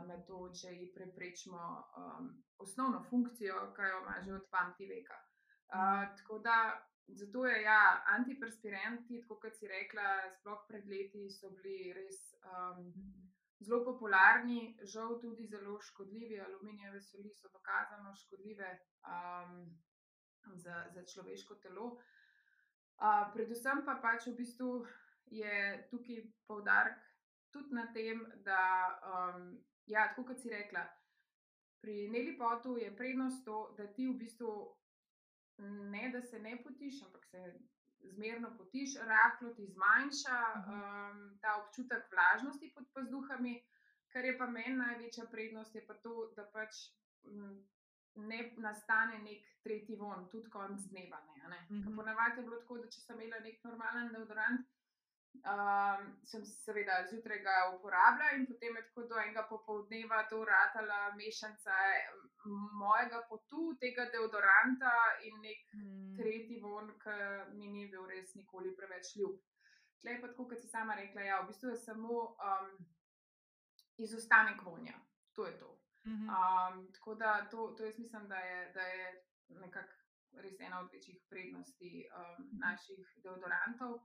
[0.08, 1.62] Na to, če ji preprečimo
[2.00, 2.30] um,
[2.64, 5.18] osnovno funkcijo, ki jo ima že od pameti veka.
[5.68, 6.56] Uh, tako da
[7.08, 10.06] Zato je ja, antiperspiranti, kot si rekla,
[10.40, 12.18] sploh pred leti so bili res
[12.50, 12.88] um,
[13.62, 16.40] zelo popularni, žal tudi zelo škodljivi.
[16.42, 18.72] Aluminijeve soli so dokazano škodljive
[19.06, 19.54] um,
[20.56, 21.92] za, za človeško telo.
[21.94, 22.15] Uh,
[23.34, 24.86] predvsem pa pač v bistvu
[25.32, 27.02] je tukaj poudarek
[27.56, 28.62] tudi na tem, da,
[29.12, 30.84] um, ja, tako kot si rekla,
[31.82, 34.52] pri Neli Potu je prednost to, da ti v bistvu
[35.94, 37.54] ne da se ne potiš, ampak se
[38.16, 43.56] zmerno potiš, rahlo ti zmanjša um, ta občutek vlažnosti pod pazduhami.
[44.12, 46.76] Kar je pa meni največja prednost, je pa to, da pač
[47.24, 47.56] m,
[48.16, 51.20] ne nastane nek tretji von, tudi konc dneva.
[51.28, 51.60] Ne, ne?
[51.70, 51.96] Mm -hmm.
[51.96, 54.68] Ponavadi je bilo tako, da če sem imela nek normalen deodorant,
[55.44, 61.00] Um, sem seveda zjutraj ga uporabljala in potem je tako do enega popoldneva to ratala
[61.18, 61.76] mešanica
[62.82, 64.94] mojega potu, tega deodoranta
[65.28, 66.16] in nek mm.
[66.18, 67.18] tretji von, ki
[67.58, 69.38] mi ni bil res nikoli preveč ljub.
[70.02, 72.72] Tle pa tako, kot si sama rekla, ja, v bistvu je samo um,
[73.98, 74.98] izostanek vonja.
[75.36, 75.72] To je to.
[76.06, 79.94] Um, tako da to, to jaz mislim, da je, da je nekako
[80.32, 84.00] res ena od večjih prednosti um, naših deodorantov.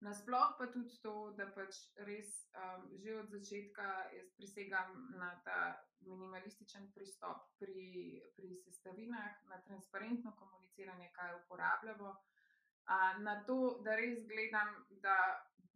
[0.00, 5.58] Nasploh pa tudi to, da pač res um, že od začetka jaz prisegam na ta
[6.00, 14.26] minimalističen pristop pri, pri sestavinah, na transparentno komuniciranje, kaj uporabljamo, uh, na to, da res
[14.26, 14.74] gledam,
[15.06, 15.18] da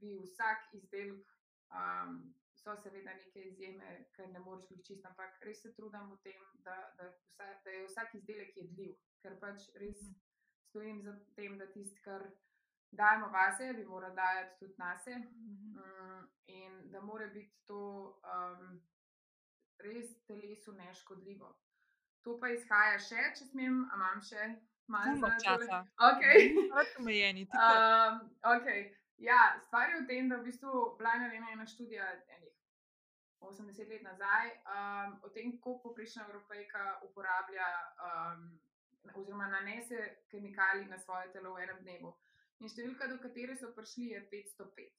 [0.00, 1.30] bi vsak izdelek,
[1.70, 2.34] um,
[2.66, 6.40] so seveda neke izjeme, ker ne moreš biti čist, ampak res se trudim v tem,
[6.66, 10.16] da, da, vsa, da je vsak izdelek jedljiv, ker pač res mhm.
[10.70, 12.24] stojim za tem, da tisti, kar
[12.98, 15.06] dajemo vase, bi morali dajati tudi nas.
[15.06, 15.70] Mhm.
[15.76, 16.26] Mm,
[16.56, 17.80] in da mora biti to
[18.34, 18.80] um,
[19.86, 21.52] res telesu neškodljivo.
[22.26, 24.50] To pa izhaja še, če smem, a imam še
[24.90, 25.84] malo časa.
[26.10, 26.50] Okay.
[27.62, 28.90] Um, okay.
[29.22, 32.55] Ja, stvar je v tem, da v bistvu je ena študija enih
[33.48, 37.66] 80 let nazaj um, o tem, koliko poprečna evropejka uporablja
[38.06, 38.46] um,
[39.14, 42.12] oziroma nanese kemikalije na svoje telo v enem dnevu.
[42.60, 44.94] In številka, do katere so prišli, je 505.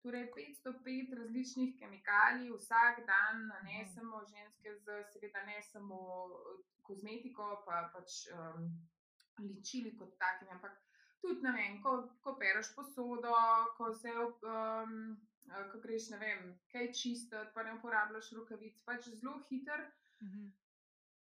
[0.00, 7.82] Torej, 505 različnih kemikalij vsak dan nanesemo ženske, z, seveda ne samo eh, kozmetiko, pa
[7.92, 8.70] pač um,
[9.42, 10.78] ličili kot takimi, ampak
[11.20, 13.34] tudi, ne vem, ko, ko pereš posodo,
[13.76, 14.14] ko se.
[14.40, 15.18] Um,
[15.72, 19.80] Ko greš, ne vem, kaj čistiti, pa ne uporabljaš rokavic, pač zelo hiter,
[20.20, 20.46] uh mhm.
[20.46, 20.50] -huh.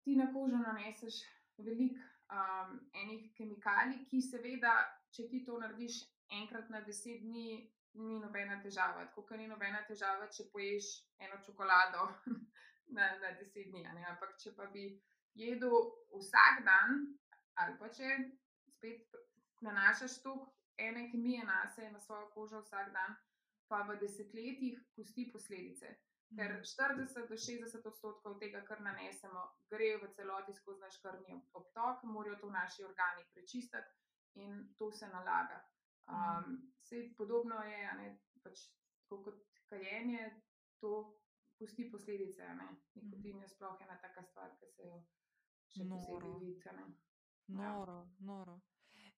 [0.04, 1.14] ti na kožo naneseš
[1.58, 4.74] veliko um, enih kemikalij, ki seveda
[5.14, 6.00] če ti to narediš
[6.40, 9.04] enkrat na deset dni, ni nobena težava.
[9.06, 12.08] Tako kot ni nobena težava, če poješ eno čokolado
[12.96, 13.84] na, na deset dni.
[13.84, 14.06] ne.
[14.10, 14.88] Ampak če pa bi
[15.38, 15.76] jedel
[16.14, 17.06] vsak dan,
[17.62, 18.16] ali pa če
[18.74, 19.14] spet
[19.62, 20.34] nanašaš to
[20.78, 23.14] ene kemije na sebe, na svojo kožo vsak dan,
[23.74, 25.88] pa v desetletjih pusti posledice.
[26.34, 32.04] Ker 40 do 60 odstotkov tega, kar nanesemo, gre v celoti skozi naš krvni obtok,
[32.06, 33.90] morajo to naši organi prečistiti
[34.42, 35.58] in to se nalaga.
[36.06, 38.08] Um, Vse podobno je, ne,
[38.42, 38.66] pač,
[39.02, 40.30] tako kot kajenje,
[40.80, 41.18] to
[41.58, 42.42] pusti posledice.
[42.54, 42.68] ne.
[42.94, 44.98] Nikotin je sploh ena taka stvar, ki se jo
[45.74, 46.38] še posebej Noro.
[46.38, 46.60] vidi.
[46.68, 46.86] a ne.
[47.48, 48.60] Noro, noro.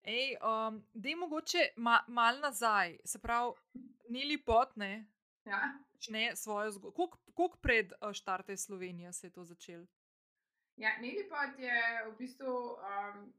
[0.06, 3.52] Ej, um, dej mogoče ma, mal nazaj, se pravi,
[4.08, 5.06] Nili Potne
[5.44, 5.78] Ja.
[5.92, 7.08] začne svojo zgodbo.
[7.34, 9.86] Koliko pred uh, štartem Slovenije se je to začelo?
[10.76, 13.32] Ja, Nelipod je v bistvu um,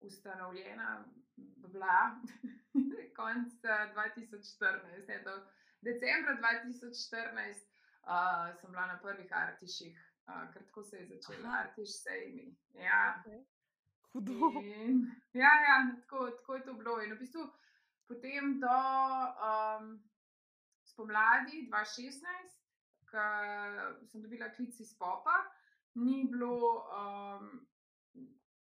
[0.00, 1.04] ustanovljena
[1.36, 2.20] bila
[3.16, 5.10] konec uh, 2014.
[5.10, 5.46] Je, do
[5.80, 7.68] decembra 2014
[8.02, 11.58] uh, sem bila na prvih artiših, uh, ker tako se je začelo, Aha.
[11.58, 12.56] artiš sejmi.
[12.74, 13.22] Ja.
[14.12, 14.52] Hudo.
[14.62, 17.00] In, ja, ja tako, tako je to bilo.
[17.02, 17.44] In v bistvu
[18.08, 18.78] potem do
[19.48, 19.90] um,
[20.84, 22.56] spomladi 2016,
[23.10, 25.36] ko sem dobila klic iz popa,
[26.00, 27.52] ni bilo, um,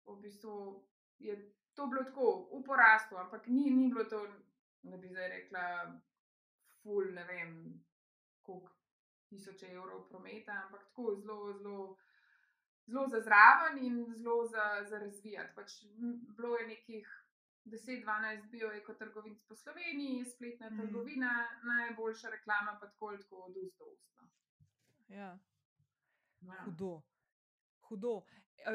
[0.07, 0.85] v bistvu
[1.19, 1.37] je
[1.75, 4.27] to bilo tako v porastu, ampak ni, ni bilo to,
[4.83, 5.65] da bi zdaj rekla,
[6.83, 7.53] ful, ne vem,
[8.43, 8.73] koliko
[9.29, 11.97] tisoče evrov prometa, ampak tako zelo, zelo
[12.87, 15.55] zelo za zraven in zelo za, za razvijati.
[15.55, 15.73] Pač
[16.37, 17.23] bilo je nekih
[17.65, 20.79] 10-12 bioekotrgovinic po Sloveniji, spletna mm.
[20.79, 24.11] trgovina, najboljša reklama pa tako ali tako od ust do ust.
[24.17, 24.29] no.
[25.09, 25.39] Ja.
[26.41, 26.65] Ja.
[26.65, 27.03] Hudo.
[27.81, 28.23] Hudo.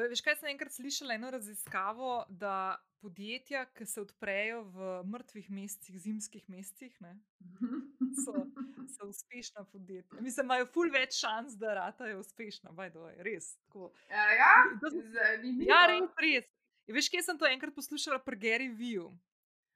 [0.08, 5.98] Veš, kaj sem enkrat slišala eno raziskavo, da podjetja, ki se odprejo v mrtvih mesecih,
[6.02, 7.14] zimskih mesecih, ne,
[8.24, 8.34] so,
[8.96, 10.20] so uspešna podjetja.
[10.20, 13.54] Mislim, imajo ful več šans, da ratajo uspešna, bajdo, res.
[13.66, 13.92] Tako.
[14.10, 15.68] Ja, ja, zanimivo.
[15.70, 16.48] Ja, res, res.
[16.88, 19.10] Ja, Veš, kje sem to enkrat poslušala pri Gary Viju?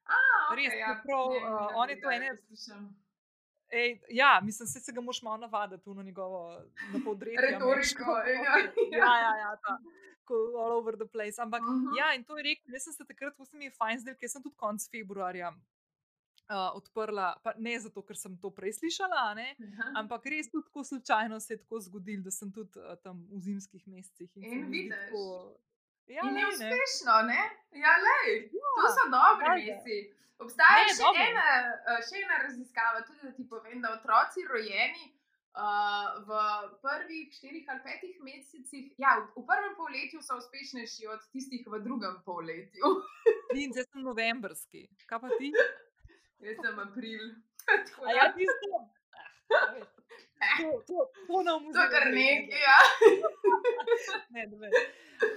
[0.09, 0.17] A,
[0.57, 2.31] res, ja, prav, ne, uh, on je to ene-.
[3.73, 6.41] Ej, ja, mislim, se, se ga moš malo navaditi, na njegovo
[6.93, 7.51] na podretje.
[7.51, 8.57] Retoriko, ja.
[8.97, 9.77] ja, ja, ja, ta.
[10.29, 11.37] All over the place.
[11.37, 11.95] Ampak, Mhm.
[11.95, 14.29] ja, in to je rekel, jaz sem se takrat, se mi je fajn zdel, ker
[14.29, 19.55] sem tudi konec februarja uh, odprla, pa ne zato, ker sem to prej slišala, ne,
[19.57, 19.91] Aha.
[19.95, 23.39] ampak res tudi tako slučajno se je tako zgodilo, da sem tudi uh, tam v
[23.41, 24.29] zimskih mesecih.
[24.29, 24.91] se In zdi vidiš.
[24.91, 25.59] tako-
[26.05, 26.67] Ja, In je lej, ne.
[26.67, 27.41] uspešno, ne?
[27.73, 29.55] Ja, lej, to Ja, so dobri valjda.
[29.55, 29.97] meseci.
[30.37, 31.21] Obstaja Ne, še, dobro.
[31.21, 31.45] ena,
[32.01, 35.03] še ena raziskava, tudi da ti povem, da otroci rojeni
[35.55, 36.31] uh, v
[36.81, 41.79] prvih štirih ali petih mesecih, ja, v, v prvem polletju so uspešnejši od tistih v
[41.85, 42.85] drugem polletju.
[43.61, 44.87] In zdaj sem novembrski.
[45.05, 45.53] Kaj pa ti?
[46.43, 47.23] Jaz sem april.
[48.17, 48.79] Ja, ti si to.
[49.47, 49.87] Veš,
[50.59, 52.79] To, to, to nam To je kar nekaj, ja.
[54.35, 54.69] Ne, ne,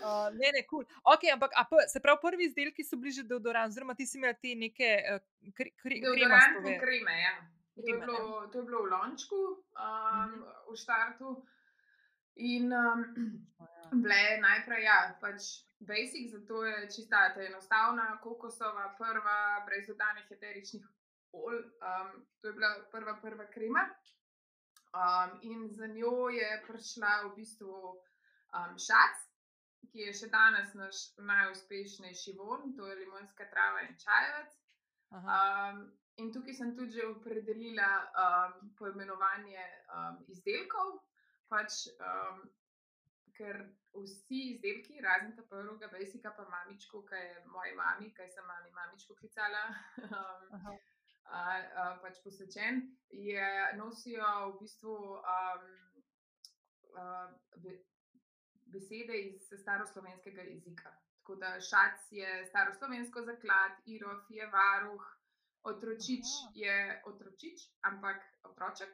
[0.02, 0.83] uh, ne, ne, kul.
[0.83, 1.14] Cool.
[1.14, 4.18] Okay, ampak a p, se pravi, prvi izdelki so bili že deodorant, oziroma ti si
[4.18, 5.20] imel te neke uh,
[5.55, 6.74] kri, kri, Deodorantne kremastove.
[6.83, 7.35] kreme, ja.
[7.77, 10.43] To je, bilo, to je bilo v lončku, um, Mhm.
[10.71, 11.47] v štartu.
[12.37, 13.01] In um,
[13.61, 13.91] Ja.
[13.93, 15.43] bile najprej, ja, pač
[15.81, 19.37] basic, zato je čista, ta enostavna, kokosova, prva,
[19.67, 20.85] brez dodanih eteričnih
[21.33, 21.61] olj.
[21.81, 22.11] Um,
[22.41, 23.85] to je bila prva, prva krema.
[24.93, 27.73] Um, in za njo je prišla v bistvu
[28.57, 29.17] um, šac,
[29.93, 34.53] ki je še danes naš najuspešnejši von, to je limonska trava in čajevec.
[35.12, 37.88] Um, in tukaj sem tudi že opredelila
[38.24, 41.00] um, poimenovanje um, izdelkov,
[41.52, 42.44] pač, um,
[43.37, 43.59] ker
[43.96, 48.72] vsi izdelki, razen ta prvega, Basica, pa mamičko, ki je moji mami, ki sem mami
[48.72, 49.64] mamičko klicala,
[50.07, 50.76] um, aha.
[51.24, 51.42] a,
[51.83, 52.81] a, pač posvečen,
[53.12, 55.66] je, nosijo v bistvu um,
[56.96, 57.29] a,
[57.61, 57.76] be,
[58.72, 60.96] besede iz staroslovenskega jezika.
[61.20, 65.15] Tako da šac je staroslovensko zaklad, irof je varuh,
[65.66, 66.52] otročič Aha.
[66.55, 68.92] je otročič, ampak otroček,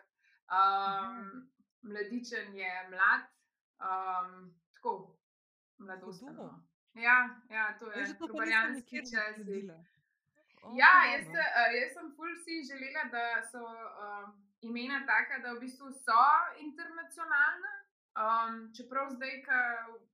[0.49, 1.49] um,
[1.83, 3.25] mladičen je mlad,
[3.81, 4.33] um,
[4.75, 4.93] tako
[5.79, 6.29] mladosten.
[6.31, 6.43] Hudo.
[6.45, 6.63] no.
[6.95, 7.17] Ja,
[7.49, 9.39] ja, to je Veš, da to pa nisem trobarjanski nikjer časi.
[9.39, 9.79] zasledila.
[10.63, 13.63] O, Ja, jaz, se- eh, jaz sem ful si želela, da so
[13.99, 14.29] um,
[14.63, 16.21] imena taka, da v bistvu so
[16.59, 17.73] internacionalna.
[18.15, 19.59] Um, čeprav zdaj, ko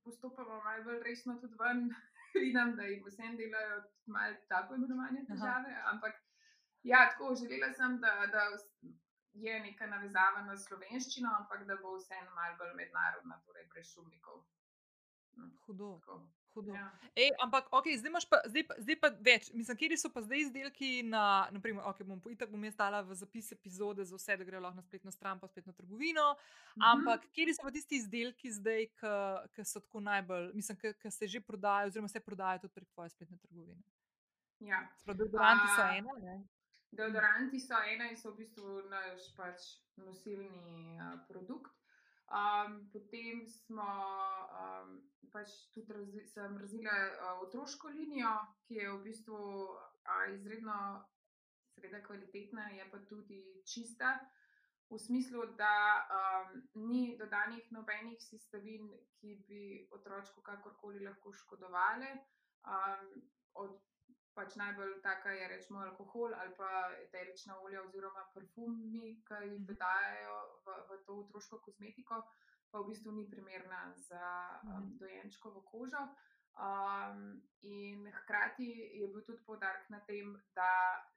[0.05, 1.81] postopamo malo bolj resno tudi ven,
[2.37, 5.75] vidim, da jim vsem delajo malo tako imenovane težave.
[5.85, 6.15] Ampak
[6.93, 8.47] ja, tako želela sem, da, da
[9.33, 14.43] je neka navezava na slovenščino, ampak da bo vseeno malo bolj mednarodna, torej brez šumnikov.
[15.39, 15.95] No, Hudo.
[16.01, 16.21] tako.
[16.55, 16.73] Hudo.
[16.75, 16.89] Ja.
[17.15, 19.51] Ej, ampak, okay, zdaj, pa, zdaj, pa, zdaj pa več.
[19.55, 23.15] Mislim, kje so pa zdaj izdelki na, naprimer, okay, bom, itak bom jaz dala v
[23.15, 26.33] zapis epizode za vse, da grejo lahko na spletno stran, pa spletno trgovino.
[26.35, 26.89] Mhm.
[26.91, 28.89] Ampak, kje so pa tisti izdelki zdaj,
[29.55, 33.15] ki so tako najbolj, mislim, ki se že prodajajo, oziroma se prodajajo tudi prek tvoje
[33.15, 33.83] spletne trgovine?
[34.59, 34.83] Ja.
[35.07, 36.41] Deodoranti so A, ena, ne?
[36.91, 39.67] Deodoranti so ena in so v bistvu naš pač
[40.01, 41.75] nosilni uh, produkt.
[42.29, 43.89] Um, potem smo
[44.53, 44.97] um,
[45.33, 48.35] pač tudi razvi, sem razvila uh, otroško linijo,
[48.67, 50.77] ki je v bistvu uh, izredno
[51.73, 54.19] seveda kvalitetna, je pa tudi čista.
[54.89, 58.89] V smislu, da um, ni dodanih nobenih sestavin,
[59.21, 62.13] ki bi otroku kakorkoli lahko škodovali.
[62.65, 63.11] Um,
[63.55, 63.77] od
[64.39, 66.71] pač najbolj taka je rečemo alkohol ali pa
[67.03, 68.85] eterična olja oziroma parfumi,
[69.27, 69.67] ki jih Mhm.
[69.67, 72.23] dodajajo v, v to otroško kozmetiko,
[72.71, 74.27] pa v bistvu ni primerna za
[74.63, 74.99] um, Mhm.
[74.99, 76.05] dojenčkovo kožo.
[76.59, 77.19] Um,
[77.63, 80.71] in hkrati je bil tudi poudarek na tem, da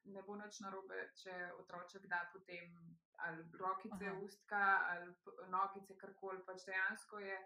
[0.05, 2.75] ne bo nič narobe, če otroček da potem
[3.17, 4.19] ali rokice, Aha.
[4.21, 5.15] ustka ali
[5.49, 6.43] nogice, karkoli.
[6.45, 7.37] Pač dejansko je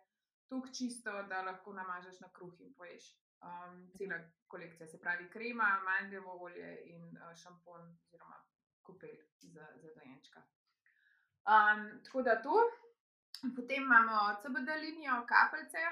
[0.50, 3.08] tako čisto, da lahko namažeš na kruh in poješ.
[3.42, 8.44] Um, cela kolekcija, se pravi krema, mandljevo olje in uh, šampon oziroma
[8.82, 10.42] kopel za, za dojenčka.
[11.46, 12.56] Um, tako da to.
[13.56, 15.84] Potem imamo CBD linijo kapljice,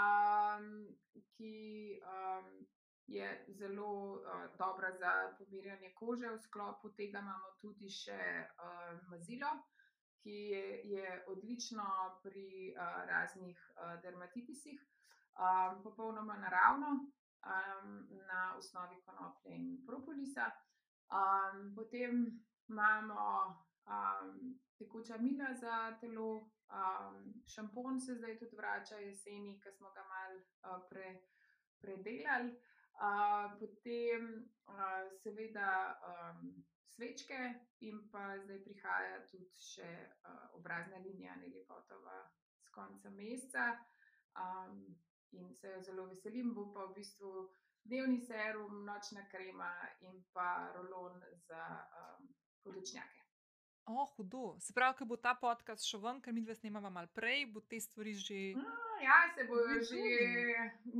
[0.00, 0.96] um,
[1.36, 2.66] ki um,
[3.06, 4.20] je zelo uh,
[4.58, 6.28] dobra za pomirjanje kože.
[6.28, 9.50] V sklopu tega imamo tudi še uh, mazilo,
[10.22, 11.86] ki je, je odlično
[12.22, 14.80] pri uh, raznih uh, dermatitisih,
[15.38, 20.50] um, popolnoma naravno, um, na osnovi konoplje in propolisa.
[21.10, 23.46] Um, potem imamo
[23.86, 30.04] um, tekoča mila za telo, um, šampon se zdaj tudi vrača jeseni, ki smo ga
[30.04, 31.22] malo uh, pre,
[31.80, 32.56] predelali.
[32.96, 36.64] Uh, potem, uh, seveda, um,
[36.96, 39.88] svečke, in pa zdaj prihaja tudi še
[40.24, 42.22] uh, obrazna linija, ne lepotova,
[42.64, 43.66] s konca meseca.
[44.36, 44.96] Um,
[45.32, 47.48] in se jo zelo veselim, bo pa v bistvu
[47.84, 51.62] dnevni serum, nočna krema in pa rolon za
[52.00, 52.28] um,
[52.62, 53.22] podočnjake.
[53.86, 54.56] O, hudo.
[54.58, 57.60] Se pravi, ko bo ta podcast šel ven, ker mi dve snemava malo prej, bo
[57.60, 58.38] te stvari že.
[58.56, 58.72] Mm,
[59.04, 60.00] ja, se bojo Že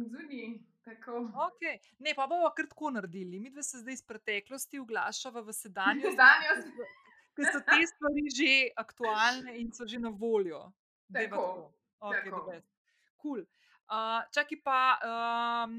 [0.06, 0.52] zunaj.
[0.86, 1.24] Tako.
[1.48, 1.80] Okay.
[1.98, 3.40] Ne, pa bomo kar tako naredili.
[3.42, 6.78] Mi dve se zdaj iz preteklosti oglašava v sedanjost, Sedanjost.
[7.34, 10.70] ker so te stvari že aktualne in so že na voljo.
[11.08, 12.54] Dajva Tako, Okay, tako.
[13.22, 13.42] cool.
[13.86, 15.74] Uh, čakaj pa, um,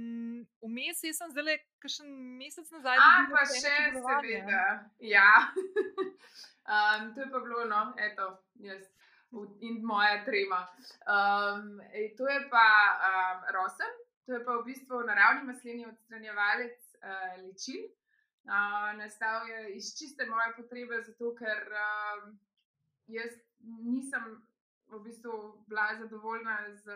[0.64, 2.08] vmes jaz sem zdaj, kakšen
[2.40, 4.62] mesec nazaj, A dobila pa še, seveda.
[5.04, 5.32] Ja.
[6.72, 8.30] um, to je pa bilo, no, eto,
[8.64, 8.88] jaz
[9.60, 10.62] in moja trema.
[11.04, 12.68] Um, ej, to je pa
[13.10, 13.94] um, rosen,
[14.24, 17.92] to je pa v bistvu naravni masleni odstranjevalec uh, ličil.
[18.48, 22.38] Uh, nastal je iz čiste moje potrebe, zato ker um,
[23.12, 23.36] jaz
[23.84, 24.40] nisem
[24.88, 26.96] v bistvu bila zadovoljna z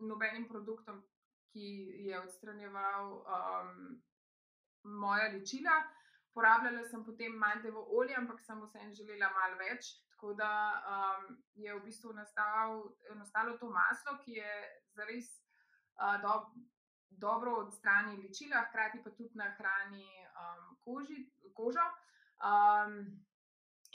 [0.00, 1.02] nobenim produktom,
[1.52, 1.66] ki
[2.06, 4.02] je odstranjeval um,
[4.82, 5.82] moja ličila.
[6.34, 9.96] Porabljala sem potem mandljevo olje, ampak sem vseeno želela malo več.
[10.10, 10.50] Tako da
[10.94, 12.84] um, je v bistvu nastal,
[13.16, 14.52] nastalo to maslo, ki je
[14.94, 15.30] zares
[15.96, 16.34] uh, do,
[17.10, 21.24] dobro odstrani ličila, hkrati pa tudi nahrani um, koži,
[21.56, 21.86] kožo.
[22.40, 23.00] Um,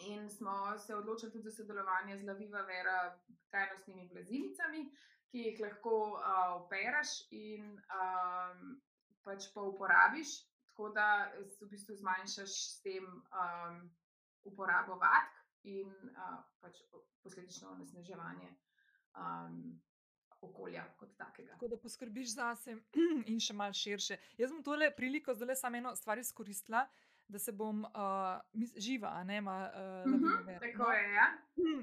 [0.09, 3.15] in smo se odločili tudi za sodelovanje z Laviva Vera
[3.49, 4.91] trajnostnimi blazinicami,
[5.27, 6.21] ki jih lahko uh,
[6.55, 8.75] opereš in um,
[9.23, 10.35] pač pa uporabiš,
[10.69, 11.07] tako da
[11.41, 13.79] s- v bistvu zmanjšaš s tem um,
[14.43, 15.33] uporabo vatk
[15.65, 18.53] in uh, pač po- posledično onesnaževanje
[19.15, 19.81] um.
[21.49, 22.75] Tako da poskrbiš zase
[23.25, 24.17] in še malo širše.
[24.37, 26.83] Jaz bom tole priliko zdaj samo eno stvar izkoristila,
[27.27, 27.89] da se bom uh,
[28.77, 29.71] živa, ne ma.
[29.73, 31.27] Uh, Mhm, tako je, ja.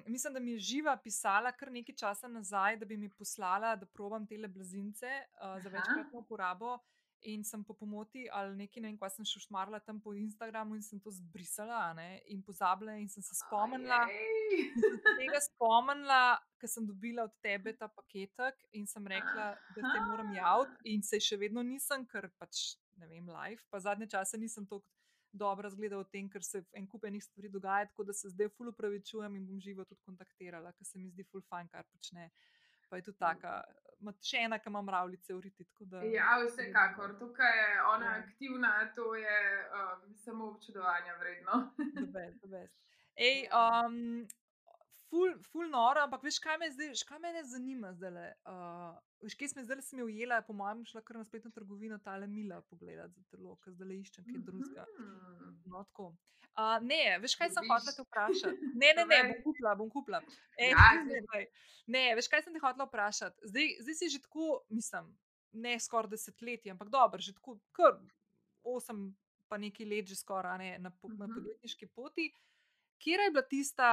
[0.07, 3.87] Mislim, da mi je živa pisala kar nekaj časa nazaj, da bi mi poslala, da
[3.87, 6.79] probam te blazince uh, za večkratno uporabo.
[7.25, 10.75] In sem po pomoti ali nekaj, ne vem, kaj sem še šmarila tam po Instagramu
[10.75, 12.97] in sem to zbrisala ne, in pozabila.
[12.99, 14.01] In sem se spomnila,
[14.75, 20.01] se tega spomnila, ker sem dobila od tebe ta paketek in sem rekla, da se
[20.09, 23.63] moram javiti, in se še vedno nisem, ker pač ne vem, live.
[23.71, 24.83] Pa zadnje čase nisem tako
[25.33, 28.49] dobro razgledala o tem, ker se en kup enih stvari dogaja, tako da se zdaj
[28.49, 32.31] ful upravičujem in bom živo tudi kontaktirala, ker se mi zdi ful fajn, kar počne.
[32.89, 33.53] Pa je tudi taka,
[34.21, 35.65] še ena, ki ima mravljice v riti.
[35.65, 37.15] tako da- Ja, vsekakor.
[37.19, 38.19] Tukaj je ona Ja.
[38.19, 39.39] aktivna, to je
[39.73, 41.73] um, samo občudovanja vredno.
[41.97, 42.75] The best, the best.
[43.17, 44.27] Ej, um,
[45.09, 48.13] ful, ful noro, ampak veš, kaj me zdaj, kaj me zanima zdaj.
[48.45, 48.93] Uh,
[49.23, 52.17] veš, kje smo zdaj, sem jo ujela, po mojem, šla kar na spletno trgovino, ta
[52.17, 54.87] le mila pogledati za telo, ker zdaj iščem kaj drugega.
[54.95, 55.55] Mhm.
[55.67, 56.13] No, tako.
[56.53, 58.67] Uh, ne, veš, kaj sem hotela te vprašati?
[58.75, 60.21] Ne, ne, ne, bom kupila, bom kupila.
[60.55, 60.89] E, Ja,
[61.89, 63.41] ne, veš, kaj sem te hotela vprašati?
[63.45, 65.09] Zdaj, zdaj si že tako, mislim,
[65.55, 67.97] ne skoraj desetletje, ampak dobro, že tako, kar
[68.65, 69.15] osem,
[69.49, 71.35] pa nekaj let, že skoraj ne, na, po- na Mhm.
[71.35, 72.29] podjetniški poti.
[72.99, 73.89] Kje je bila tista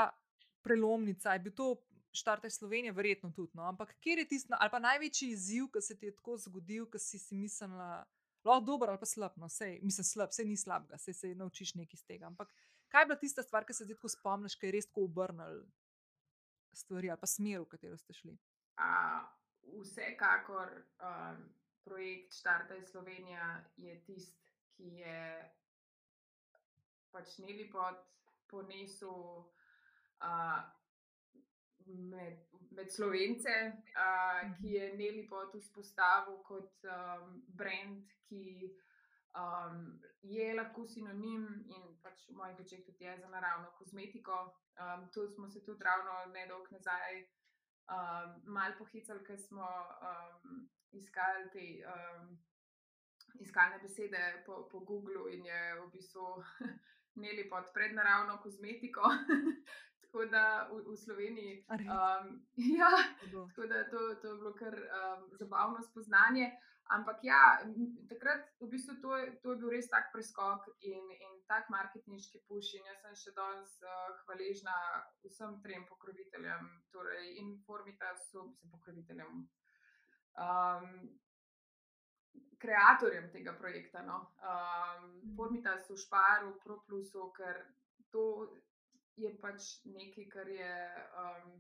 [0.61, 1.33] prelomnica?
[1.33, 1.75] Je bil to
[2.11, 3.63] štarte Slovenije, verjetno tudi, no?
[3.63, 6.99] ampak kje je tista, ali pa največji izziv, ki se ti je tako zgodil, ki
[6.99, 8.05] si si mislila,
[8.43, 9.47] lahko dober ali pa slab, no,
[9.81, 12.27] mislim, slab, sej ni slabega, sej se naučiš nekaj iz tega.
[12.27, 12.53] Ampak
[12.89, 15.63] kaj je bila tista stvar, ki se zdaj tako spomniš, ki je res tako obrnil
[16.73, 18.37] stvari ali pa smer, v katero ste šli?
[18.79, 19.25] A,
[19.81, 20.71] vsekakor
[21.03, 21.45] um,
[21.83, 25.21] projekt Štartaj Slovenija je tisti, ki je
[27.11, 27.97] pač Neli pod
[28.49, 29.45] ponesel
[30.21, 30.61] uh,
[31.87, 32.37] med,
[32.71, 33.55] med slovence,
[34.03, 38.69] uh, ki je Neli pod vzpostavil kot um, brand, ki
[39.35, 44.41] um, je lahko sinonim in pač v mojih očeh tudi je za naravno kozmetiko.
[44.79, 49.67] Um, tu smo se tudi ravno nedolgo nazaj um, malo pohicali, ker smo
[50.09, 52.37] um, iskali te um,
[53.39, 56.43] iskalne besede po, po Googlu in je v bistvu
[57.15, 59.01] imeli pod prednaravno kozmetiko.
[60.09, 61.65] Tako da v, v Sloveniji.
[61.69, 62.41] Um,
[62.81, 62.89] ja,
[63.29, 66.49] tako da to, to je bilo kar um, zabavno spoznanje.
[66.89, 67.61] Ampak ja,
[68.09, 69.13] takrat v bistvu to,
[69.45, 72.73] to je bil res tak preskok in, in tak marketinški push.
[72.73, 74.73] In jaz sem še danes uh, hvaležna
[75.21, 79.45] vsem trem pokroviteljem, torej Informatasu, mislim, pokroviteljem,
[80.41, 80.89] um,
[82.57, 84.01] kreatorjem tega projekta.
[84.09, 84.23] No.
[84.41, 87.67] Um, Formitasu, Šparu, ProPlusu, ker
[88.09, 88.49] to
[89.19, 90.71] je pač nekaj, kar je.
[91.23, 91.59] Um,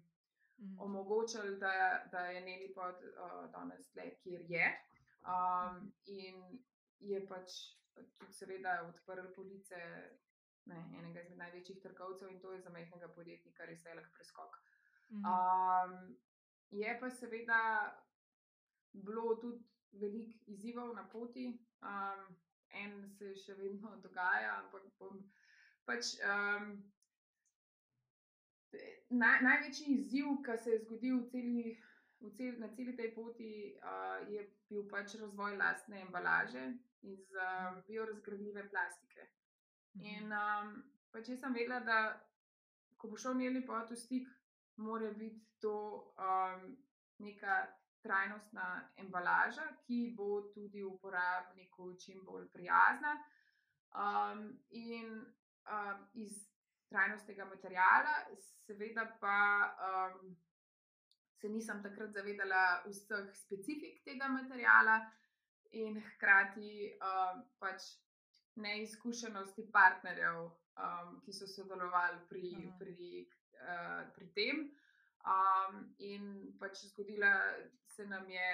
[0.59, 0.79] Mhm.
[0.79, 4.79] omogočili, da, da je Neli pod uh, danes tle, kjer je.
[5.21, 6.59] Um, in
[6.99, 7.51] je pač
[7.93, 9.79] tudi, seveda, odprl police
[10.65, 14.59] ne, enega izmed največjih trgovcev, in to je za majhnega podjetnika res velik preskok.
[15.09, 15.25] Mhm.
[15.25, 16.17] Um,
[16.71, 17.61] je pa seveda
[18.93, 21.47] bilo tudi veliko izzivov na poti,
[21.81, 22.35] um,
[22.69, 25.23] en se še vedno dogaja, ampak bom
[25.85, 26.17] pač.
[26.19, 26.81] Um,
[29.09, 31.63] Naj, največji izziv, ki se je zgodil v celi,
[32.21, 33.51] v cel, na celi tej poti,
[33.81, 36.65] uh, je bil pač razvoj lastne embalaže
[37.01, 39.29] iz uh, biorazgradljive plastike.
[39.97, 40.05] Mhm.
[40.13, 40.75] In um,
[41.11, 41.99] pač jaz sem vedela, da
[42.99, 44.29] ko bo šel njeni pot v stik,
[44.77, 45.75] mora biti to
[46.19, 46.77] um,
[47.23, 47.65] neka
[48.03, 48.67] trajnostna
[48.97, 53.17] embalaža, ki bo tudi uporabniku čim bolj prijazna.
[53.89, 55.17] Um, in
[55.65, 56.48] um, iz
[56.89, 58.15] trajnostnega materijala,
[58.65, 59.37] seveda pa
[59.89, 60.35] um,
[61.39, 64.99] se nisem takrat zavedala vseh specifik tega materijala
[65.71, 67.93] in hkrati um, pač
[68.59, 72.75] neizkušenosti partnerjev, um, ki so sodelovali pri, Aha.
[72.79, 73.25] pri,
[73.61, 74.67] uh, pri tem.
[75.29, 76.25] Um, in
[76.59, 77.31] pač zgodila
[77.85, 78.51] se nam je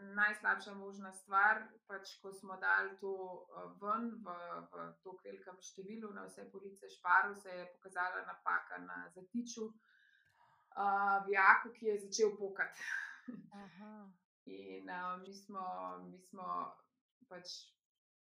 [0.00, 4.36] najslabša možna stvar, pač ko smo dali to uh, ven v,
[4.72, 11.20] v tako velikem številu na vse police šparov, se je pokazala napaka na zatiču uh,
[11.26, 12.88] v jaku, ki je začel pokati.
[14.52, 15.64] In uh, mi smo,
[16.08, 16.48] mi smo
[17.30, 17.72] pač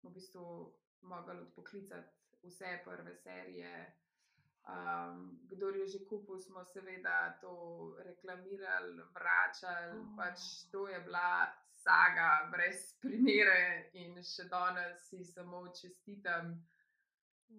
[0.05, 0.45] v bistvu
[1.03, 4.00] mogli odpoklicati vse prve serije.
[4.69, 7.53] Um, kdor je že kupil, smo seveda to
[8.05, 9.99] reklamirali, vračali.
[9.99, 10.07] Oh.
[10.07, 10.17] Oh.
[10.17, 10.39] Pač
[10.71, 16.61] to je bila saga, brez primere, in še danes si samo čestitam.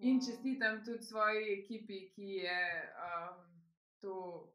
[0.00, 0.26] In Wow.
[0.26, 2.62] čestitam tudi svoji ekipi, ki je
[2.96, 3.44] um,
[4.00, 4.48] to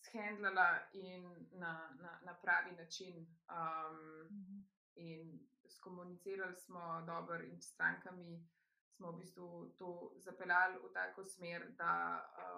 [0.00, 3.26] shendlala in na, na, na pravi način.
[3.48, 4.60] Um, Mhm.
[4.94, 8.46] in skomunicirali smo dobro, in s strankami
[9.00, 9.46] smo v bistvu
[9.78, 11.92] to zapeljali v tako smer, da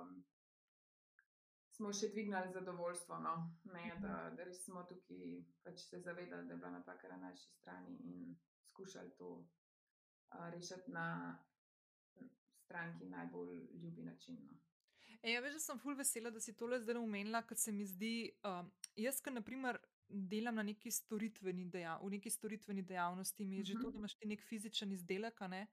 [0.02, 0.24] um,
[1.70, 3.18] smo še dvignili zadovoljstvo.
[3.22, 3.34] No?
[3.70, 7.46] Ne, da, da res smo tukaj pač se zavedali, da je bila napaka na naši
[7.60, 8.34] strani in
[8.72, 11.06] skušali to uh, rešiti na
[12.64, 14.42] stranki najbolj ljubi način.
[14.42, 14.58] No.
[15.22, 17.86] E, ja, veš, da sem ful vesela, da si tole zdaj omenila, ker se mi
[17.86, 19.78] zdi, um, jaz, ki naprimer
[20.12, 23.92] delam na neki storitveni, dejav, v neki storitveni dejavnosti, mi je že to, Mhm.
[23.92, 25.66] da imaš ti nek fizičen izdelek, ne,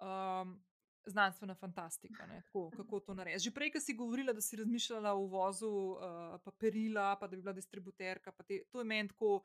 [0.00, 0.58] um,
[1.06, 3.42] znanstvena fantastika, ne, tako, kako to narediš.
[3.48, 6.00] Že prej, ko si govorila, da si razmišljala o uvozu uh,
[6.44, 9.40] pa perila, pa da bi bila distributerka, te, to je meni tako,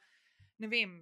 [0.58, 0.98] ne vem.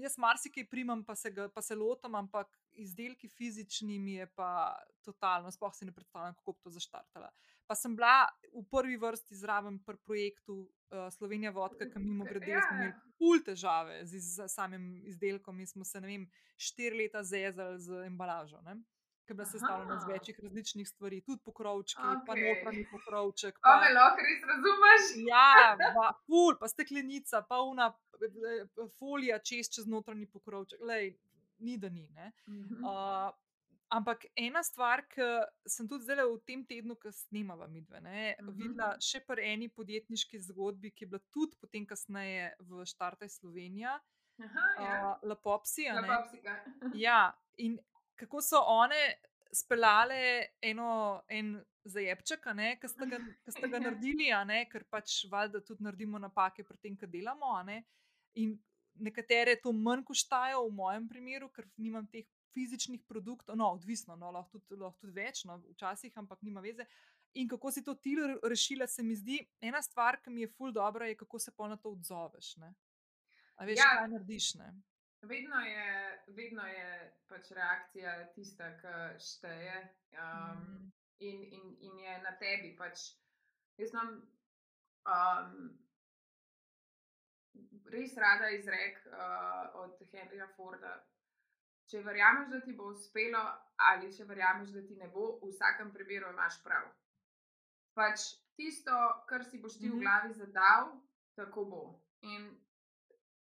[0.00, 4.78] Jaz marsikaj primam, pa se, ga, pa se lotam, ampak izdelki fizični mi je pa
[5.04, 7.30] totalno, sploh si ne predstavljam, kako bi to zaštartala.
[7.70, 12.50] Pa sem bila v prvi vrsti zraven pri projektu uh, Slovenija Vodka, ki mimo grede
[12.50, 16.24] Ja, smo imeli pul težave z, z samim izdelkom in smo se, ne vem,
[16.58, 18.58] štiri leta zezali z embalažo.
[18.66, 18.74] Ne?
[19.22, 22.24] Ki je bila sestavljena iz večjih različnih stvari, tudi pokrovčki, okay.
[22.26, 23.60] pa notranji pokrovček.
[23.62, 25.12] Pa, me lahko res razumeš?
[25.30, 30.82] Ja, pa ful, pa steklenica, pa una eh, eh, folija čez čez notranji pokrovček.
[30.90, 31.12] Lej,
[31.62, 32.08] ni da ni.
[32.18, 32.32] Ne?
[32.82, 33.30] Uh,
[33.90, 35.26] ampak ena stvar, ki
[35.66, 38.52] sem tudi zdaj v tem tednu, ki snemava midve, ne, Mhm.
[38.54, 43.98] videla še pri eni podjetniški zgodbi, ki je bila tudi potem kasneje v Štartaj Slovenija,
[44.38, 44.94] Aha, ja.
[45.12, 45.88] uh, Lapopsi.
[45.88, 46.08] a ne.
[46.08, 46.54] Lepo si ga.
[46.94, 47.20] Ja,
[47.58, 47.78] in
[48.16, 49.14] kako so one
[49.52, 50.20] speljale
[50.62, 50.90] eno,
[51.28, 52.44] en zajepček,
[52.76, 56.76] ki sta ga, ki sta ga naredili, ne, ker pač valjda tudi naredimo napake pri
[56.78, 57.62] tem, kar delamo.
[57.62, 57.82] ne.
[58.34, 58.58] In
[58.96, 64.30] nekatere to manj koštajo, v mojem primeru, ker nimam teh fizičnih produktov, no, odvisno, no,
[64.30, 66.86] lahko tudi, lahko tudi več, no, včasih, ampak nima veze.
[67.34, 70.48] In kako si to ti re- rešila, se mi zdi, ena stvar, ki mi je
[70.48, 72.56] ful dobra, je kako se pa na to odzoveš.
[72.56, 72.72] Ne?
[73.54, 73.90] A veš, Ja.
[73.96, 74.54] kaj narediš.
[74.54, 74.72] Ne?
[75.22, 75.86] Vedno je,
[76.28, 76.88] vedno je
[77.28, 79.76] pač reakcija tista, ki šteje.
[80.12, 80.90] Um, Mhm.
[81.20, 82.74] in, in, in je na tebi.
[82.76, 83.12] Pač.
[83.78, 84.14] Jaz imam
[85.06, 85.78] um,
[87.86, 89.14] res rada izrek uh,
[89.74, 90.96] od Henryja Forda.
[91.90, 93.40] Če verjameš, da ti bo uspelo,
[93.82, 96.84] ali če verjameš, da ti ne bo, v vsakem primeru imaš prav.
[97.94, 98.94] Pač tisto,
[99.26, 100.00] kar si boš ti v Mhm.
[100.00, 100.92] glavi zadal,
[101.36, 101.82] tako bo.
[102.22, 102.46] In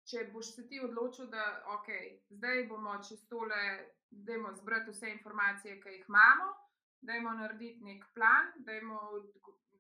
[0.06, 3.62] če boš se ti odločil, da okay, zdaj bomo čez tole,
[4.12, 6.48] da bomo zbrati vse informacije, ki jih imamo,
[7.02, 9.02] da bomo narediti nek plan, da bomo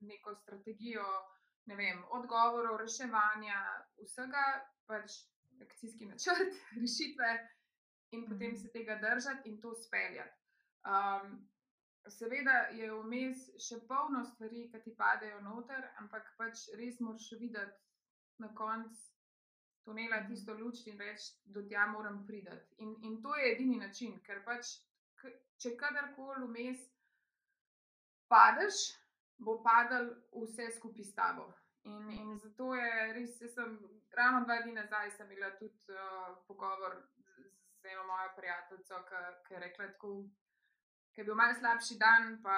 [0.01, 1.05] neko strategijo
[1.65, 3.61] ne vem, odgovorov, reševanja,
[4.03, 4.43] vsega,
[4.88, 5.11] pač
[5.61, 6.51] akcijski načrt,
[6.82, 7.32] rešitve,
[8.12, 8.58] in potem Mhm.
[8.58, 10.36] se tega držati in to speljati.
[10.86, 11.49] Um,
[12.10, 17.78] seveda je vmes še polno stvari, ki ti padejo noter, ampak pač res moraš videti
[18.38, 19.14] na koncu
[19.84, 20.28] tunela Mhm.
[20.28, 22.51] tisto luč in reči, da tja moram priti.
[22.78, 24.66] In, in to je edini način, ker pač,
[25.58, 26.80] če kadarkoli vmes
[28.28, 28.74] padeš,
[29.38, 31.53] bo padal vse skupaj s tabo.
[31.84, 33.78] In, in zato je res, jaz sem
[34.12, 36.97] ravno dva dni nazaj imela tudi uh, pogovor
[37.88, 39.16] eno mojo prijateljico, ki-
[39.48, 39.88] ki je rekla
[41.12, 42.58] ker je bil malce slabši dan, pa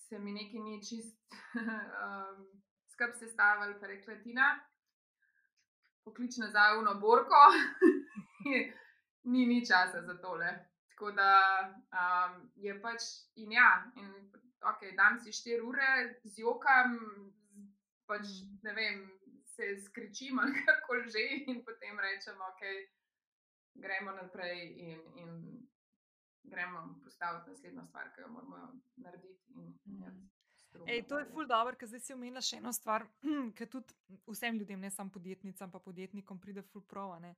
[0.00, 1.18] se mi nekaj ni čist
[2.04, 2.46] um,
[2.86, 4.48] skrb sestavljal, pa je rekla Tina,
[6.04, 7.40] poklič nazaj v noborko,
[9.24, 10.50] ni, ni časa za tole.
[10.88, 11.30] Tako da
[11.92, 13.02] um, je pač
[13.36, 14.12] in ja, in
[14.62, 15.88] ok, dam si 4 ure,
[16.24, 16.44] z-
[18.06, 18.58] pač Mm.
[18.62, 18.98] ne vem,
[19.46, 22.62] se skričim ali karkoli že, in potem rečem, ok,
[23.76, 25.30] gremo naprej in, in
[26.44, 28.62] gremo postaviti naslednjo stvar, ki jo moramo
[28.96, 29.52] narediti.
[29.52, 30.28] In, Mm.
[30.56, 33.06] strumno Ej, to je ful dobro, ker zdaj si omenila še eno stvar,
[33.56, 33.94] ki tudi
[34.26, 37.12] vsem ljudem, ne samo podjetnicam, pa podjetnikom pride ful prav.
[37.12, 37.34] a ne.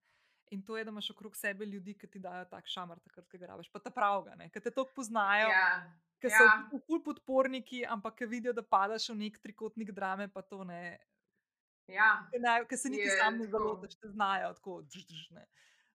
[0.49, 3.39] In to je, da imaš okrog sebe ljudi, ki ti dajo tak šamar, takrat, ko
[3.39, 5.67] ga rabiš, pa ta pravga, ne, ki te toliko poznajo, Ja,
[6.19, 6.55] ki so ja.
[6.83, 10.99] ful podporniki, ampak ki vidijo, da padaš v nek trikotnik drame, pa to ne.
[11.87, 12.09] ja,
[12.65, 13.51] Ki se niti Je sam ne tako.
[13.53, 14.83] zalotiš, te znajo tako.
[14.85, 15.45] Drž, drž, ne.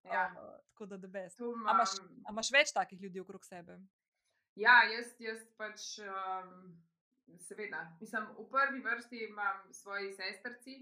[0.03, 0.25] Ja.
[0.35, 1.37] Uh, tako da, da best.
[1.37, 3.79] To A imaš, imam- a imaš več takih ljudi okrog sebe?
[4.55, 6.75] Ja, jaz, jaz pač, um,
[7.39, 10.75] seveda, mislim, v prvi vrsti imam svoji sestrci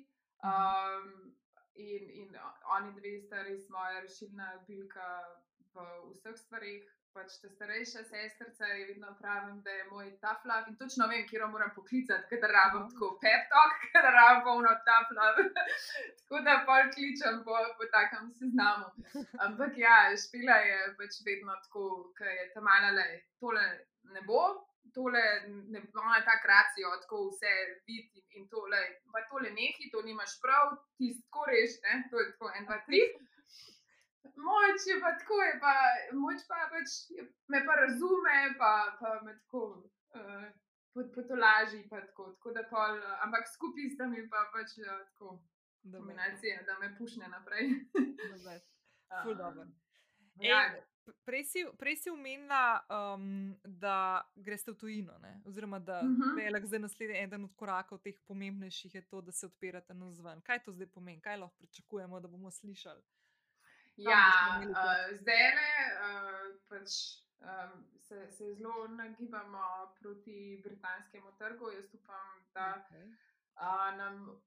[0.44, 1.36] um,
[1.76, 5.08] in, in oni dve sta res moja rešilna bilka
[5.74, 6.84] v vseh stvarih.
[7.12, 11.26] Pač ta starejša sestrca je vedno pravim, da je moj tough love in točno vem,
[11.28, 15.44] kje moram poklicati, kadar rabim tako pep talk, kadar rabim polno tough love.
[16.22, 18.88] tako da pol kličem po, po takem seznamu.
[19.46, 21.88] Ampak ja, špila je pač vedno tako,
[22.18, 23.08] ker je tam mala le,
[23.44, 23.66] tole
[24.16, 24.44] ne bo,
[24.96, 25.26] tole
[25.74, 27.52] ne ona je tako racijo, tako vse
[27.88, 28.82] vidi in tole,
[29.12, 32.80] pa tole nehi, to nimaš prav, ti tako reš, ne, to je tako en, dva,
[32.88, 33.04] tri.
[34.24, 35.74] Moč je pa tako, je pa,
[36.14, 39.62] moč pa pač je, me pa razume, pa, pa me tako
[40.14, 40.46] uh,
[40.94, 45.40] potolaži, pa tako, tako da pol, uh, ampak skupaj sta mi pa pač uh, tako
[45.92, 47.70] kombinacija, da me pušne naprej.
[49.24, 49.66] Ful dobro.
[50.40, 50.62] Ja,
[51.26, 55.42] Prej si, prej si omenila, um, da greš v tujino, ne?
[55.46, 56.36] oziroma da Mhm.
[56.38, 60.42] velik zdaj naslednji eden od korakov teh pomembnejših je to, da se odpirate na zven.
[60.42, 63.02] Kaj to zdaj pomeni, kaj lahko pričakujemo, da bomo slišali?
[64.10, 65.72] Ja, uh, zdaj le
[66.06, 66.96] uh, pač,
[67.42, 69.66] um, se, se zelo nagibamo
[70.00, 71.72] proti britanskemu trgu.
[71.72, 73.06] Jaz upam, da Okay.
[73.56, 74.42] uh, nam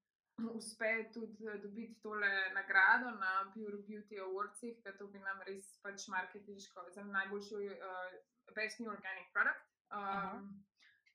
[0.54, 5.78] uspe tudi eh, dobiti tole nagrado na Pure Beauty Awardsih, ker to bi nam res
[5.82, 9.62] pač marketinško za najboljši uh, Best New Organic Product.
[9.88, 10.36] Aha.
[10.36, 10.64] Um,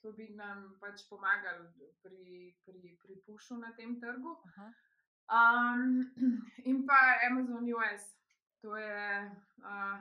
[0.02, 1.68] to bi nam pač pomagali
[2.04, 4.38] pri, pri, pri pušu na tem trgu.
[4.54, 4.70] Aha.
[5.30, 6.08] Um,
[6.64, 8.08] in pa Amazon US,
[8.62, 9.32] to je
[9.64, 9.98] uh,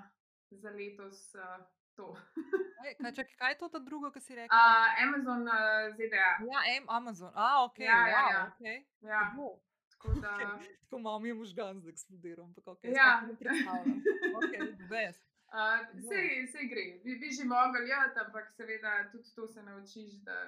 [0.50, 1.64] za letos uh,
[1.96, 2.16] to.
[2.86, 4.54] Ej, Kaj, čakaj, kaj je to drugo, ki si rekel?
[4.54, 5.54] Uh, Amazon uh,
[5.94, 6.30] ZDA.
[6.46, 7.32] Ja, M, Amazon.
[7.34, 7.78] A, ok.
[7.78, 8.42] Ja, ja, wow, ja.
[8.50, 8.76] okay.
[9.00, 9.60] Ja, Tako.
[9.90, 13.20] tako da, Tako malo mi je možgan zdaj eksplodiral, ampak okay, Ja.
[13.26, 14.02] ne predstavljam.
[14.38, 15.22] Okay, best.
[15.50, 20.22] uh, sej, sej gre, bi, bi že mogli, ja, ampak seveda tudi to se naučiš,
[20.22, 20.38] da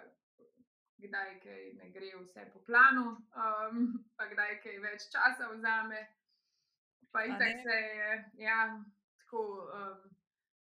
[1.01, 3.77] kdaj kaj ne gre vse po planu, um,
[4.17, 6.07] pa kdaj kaj več časa vzame.
[7.13, 8.11] Pa itak se je,
[8.47, 8.59] ja,
[9.19, 9.45] tako.
[9.75, 10.17] Um,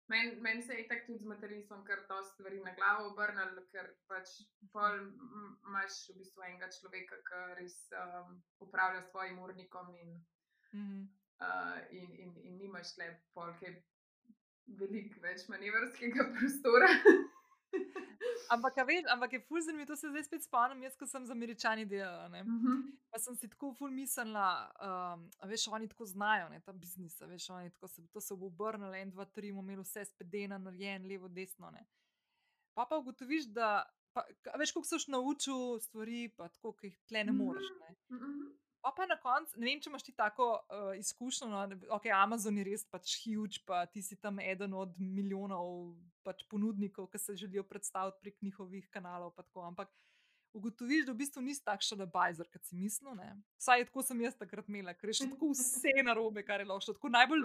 [0.10, 3.92] Meni men se je tako tudi z materialom kar dosti stvari na glavo obrnil, ker
[4.10, 4.32] pač
[4.74, 4.96] pol
[5.68, 10.16] imaš v bistvu enega človeka, ki res um, upravlja s svojim urnikom in,
[10.74, 11.04] Mhm.
[11.42, 13.70] uh, in, in, in nimaš le polke
[14.82, 16.90] veliko več manevrskega prostora.
[18.50, 21.32] Ampak, veš, ampak je ful zanimivo, to se zdaj spet spomnim, jaz, ko sem z
[21.32, 22.28] američani delala.
[22.28, 22.44] Ne?
[22.44, 22.82] Mhm.
[23.10, 24.48] Pa sem si tako ful mislila,
[24.82, 28.50] um, veš, oni tako znajo, ne, ta biznis, veš, oni tako se, to se bo
[28.50, 31.72] obrnilo, en, dva, tri, bomo imeli vse spedena, narejen, levo, desno.
[31.72, 31.86] Ne.
[32.74, 34.26] Pa pa ugotoviš, da, pa,
[34.58, 37.70] veš, koliko si naučil stvari, pa tako, ki jih tle ne moreš.
[37.82, 37.96] Ne.
[38.18, 38.50] Mhm.
[38.82, 41.90] Pa pa na koncu, ne vem, če imaš ti tako uh, izkušnjo, no, da bi-
[41.92, 47.10] ok, Amazon je res pač huge, pa ti si tam eden od milijonov pač ponudnikov,
[47.12, 49.34] ki se želijo predstaviti prek njihovih kanalov.
[49.36, 49.92] Tako, ampak
[50.56, 53.14] ugotoviš, da v bistvu nisi takšen bajzer, kot si mislil.
[53.20, 53.34] Ne?
[53.60, 56.96] Vsaj tako sem jaz takrat imela, ker je šlo tako vse narobe, kar je lahko.
[56.96, 57.44] Tako najbolj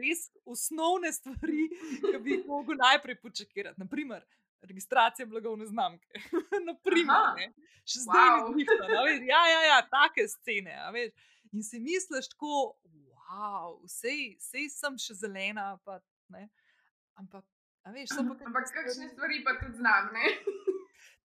[0.00, 1.68] res osnovne stvari,
[2.08, 3.78] ki bi jih mogel najprej počakirati.
[3.84, 4.24] Naprimer,
[4.68, 6.20] registracija blagovne znamke.
[6.68, 7.50] Naprimer.
[7.84, 8.54] Še zdaj Wow.
[8.56, 8.88] ni zrihta.
[9.28, 10.74] Ja, ja, ja, take scene.
[11.52, 12.74] In si misliš tako,
[13.28, 16.00] wow, sej, sej sem še zelena, pa,
[16.32, 16.48] ne.
[17.20, 17.44] ampak,
[17.84, 20.32] a veš, so pa Ampak kakšne stvari pa tudi znam, ne?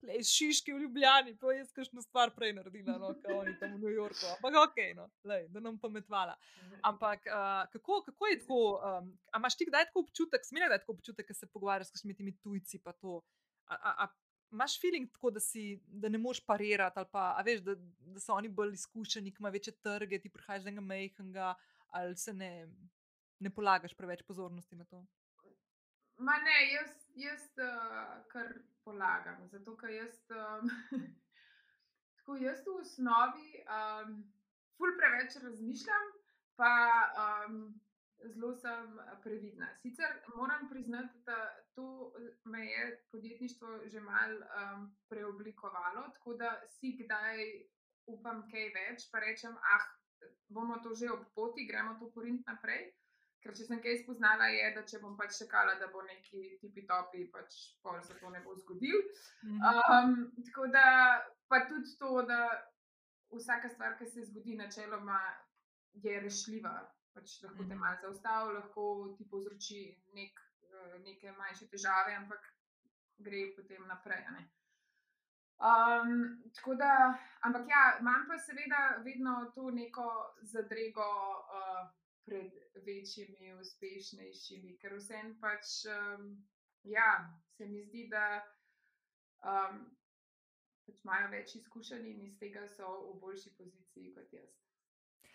[0.07, 3.81] Le šiški v Ljubljani, pa jaz kakšno stvar prej naredila, no, kot oni tam v
[3.83, 4.29] New Yorku.
[4.37, 6.37] Ampak ok, no, lej, da nam pametvala.
[6.87, 10.81] Ampak uh, kako, kako je tako, um, a imaš ti kdaj tako občutek, smela kdaj
[10.85, 13.21] tako občutek, ko se pogovarjaš s kakšnimi temi tujci, pa to.
[13.67, 14.11] A, a, a,
[14.49, 17.75] Imaš feeling tako, da, si, da ne moreš parirati, ali pa veš, da,
[18.15, 21.51] da so oni bolj izkušeni, imajo večje trge, ti prihajaš z enega mehkega,
[21.93, 22.65] ali se ne,
[23.39, 25.03] ne polagaš preveč pozornosti na to.
[26.17, 28.49] Ma ne, jaz, jaz uh, kar
[28.89, 30.71] polagam, zato ker jaz, um,
[32.17, 34.15] tako jaz v osnovi um,
[34.77, 36.09] ful preveč razmišljam,
[36.57, 36.73] pa
[37.23, 37.61] um,
[38.33, 39.69] zelo sem previdna.
[39.83, 41.37] Sicer moram priznati, da
[41.77, 42.13] to
[42.45, 47.45] me je podjetništvo že mal um, preoblikovalo, tako da si kdaj
[48.09, 49.85] upam kaj več, pa rečem, ah,
[50.49, 52.89] bomo to že ob poti, gremo to porint naprej.
[53.39, 56.83] Ker če sem kaj spoznala, je, da če bom pač čakala, da bo neki tipi
[56.85, 58.99] topi, pač pol se to ne bo zgodil.
[59.43, 60.15] Um,
[60.45, 60.83] tako da,
[61.47, 62.39] pa tudi to, da
[63.31, 65.21] vsaka stvar, ki se zgodi, načeloma
[65.95, 66.75] je rešljiva.
[67.13, 67.79] Pač lahko te Mhm.
[67.79, 68.83] malo zaustavi, lahko
[69.17, 69.79] ti povzroči
[70.13, 72.43] nek, eh, neke manjše težave, ampak
[73.19, 74.25] gre potem naprej.
[74.31, 74.49] ne.
[75.59, 76.11] Um,
[76.55, 76.91] tako da,
[77.41, 80.05] ampak ja, imam pa seveda vedno to neko
[80.41, 81.87] zadrego uh,
[82.29, 82.53] pred
[82.85, 86.31] večjimi, uspešnejšimi, ker vsem pač, um,
[86.87, 87.09] ja,
[87.57, 88.25] se mi zdi, da
[89.41, 89.83] um,
[90.85, 94.49] pač imajo več izkušenj in iz tega so v boljši poziciji kot jaz.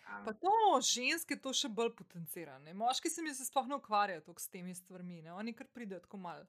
[0.05, 2.59] Um, Pa to ženske to še bolj potencira.
[2.63, 2.75] Ne?
[2.77, 5.33] Moški se mi se sploh ne ukvarjajo toliko s temi stvarmi, ne?
[5.33, 6.47] oni kar pridejo tako malo.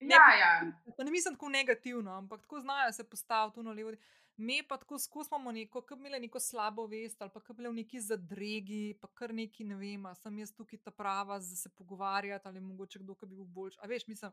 [0.00, 0.52] ne ja, ja.
[0.96, 3.96] Pa ne mislim tako negativno, ampak tako znajo se postaviti na levo.
[4.40, 7.52] Mi pa tako skozi imamo neko, ki bi imeli neko slabo vest ali pa ki
[7.52, 11.36] bi bili v neki zadregi, pa kar neki ne vem, sem jaz tukaj ta prava
[11.40, 13.78] za se pogovarjati ali mogoče kdo, ki bi bil boljši.
[13.82, 14.32] A veš, mislim,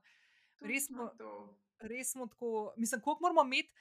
[0.61, 1.11] res točno smo-
[1.79, 3.73] res smo tako, mislim, koliko moramo imeti,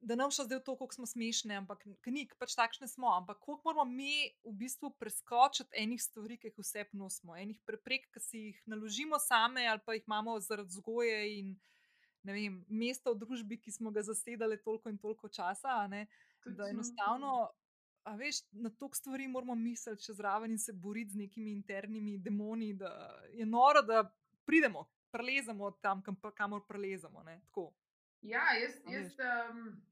[0.00, 3.72] da nam še zdaj to, koliko smo smešni, ampak knjig pač takšne smo, ampak koliko
[3.72, 8.38] moramo mi v bistvu preskočiti enih stvari, ki jih vse nosimo, enih preprek, ki si
[8.38, 11.77] jih naložimo same ali pa jih imamo zaradi vzgoje in ne
[12.22, 16.06] vem, mesta v družbi, ki smo ga zasedali toliko in toliko časa, ne,
[16.44, 17.48] da enostavno.
[18.08, 22.16] A veš, na to stvari moramo misliti še zraven in se boriti z nekimi internimi
[22.18, 22.90] demoni, da
[23.36, 24.06] je noro, da
[24.48, 27.22] pridemo, prelezemo tam, kam, kamor prelezemo.
[27.22, 27.72] ne, Tako.
[28.22, 29.12] Ja, jaz, jaz,
[29.50, 29.82] um,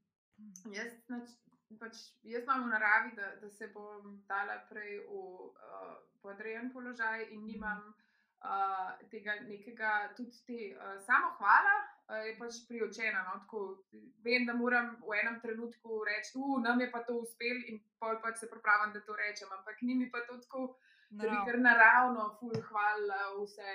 [0.73, 1.35] jaz, nač,
[1.79, 5.21] pač, jaz imam v naravi, da, da se bom dala prej v
[5.51, 5.93] uh,
[6.25, 11.77] podrejen položaj in nimam uh, tega nekega, tudi te uh, samohvala,
[12.15, 13.23] je pač priočena.
[13.27, 13.39] No?
[13.43, 13.83] Tako,
[14.23, 18.19] vem, da moram v enem trenutku reči, da nam je pa to uspelo, in pol
[18.23, 19.51] pač se pripravim, da to rečem.
[19.51, 20.77] Ampak ni mi pa to tako.
[21.09, 23.73] Da bi kar naravno, ful, hvala, vse,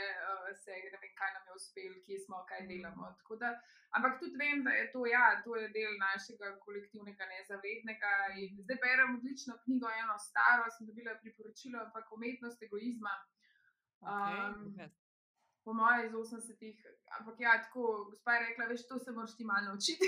[0.53, 3.09] vse, ne vem, kaj nam je uspelo, kje smo, kaj delamo.
[3.41, 3.55] Da,
[3.97, 8.13] ampak tudi vem, da je to, ja, to je del našega kolektivnega nezavednega.
[8.37, 13.17] In zdaj berem odlično knjigo, eno staro, sem dobila priporočilo, ampak umetnost egoizma.
[14.03, 14.93] Um, okay.
[15.65, 16.79] Po mojem, iz 80-ih,
[17.19, 20.07] ampak ja, tako, gospa je rekla, veš, to se moraš ti malo naučiti.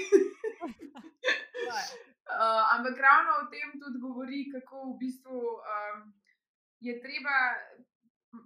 [2.35, 5.39] uh, ampak ravno o tem tudi govori, kako v bistvu.
[5.75, 6.15] Um,
[6.87, 7.37] je treba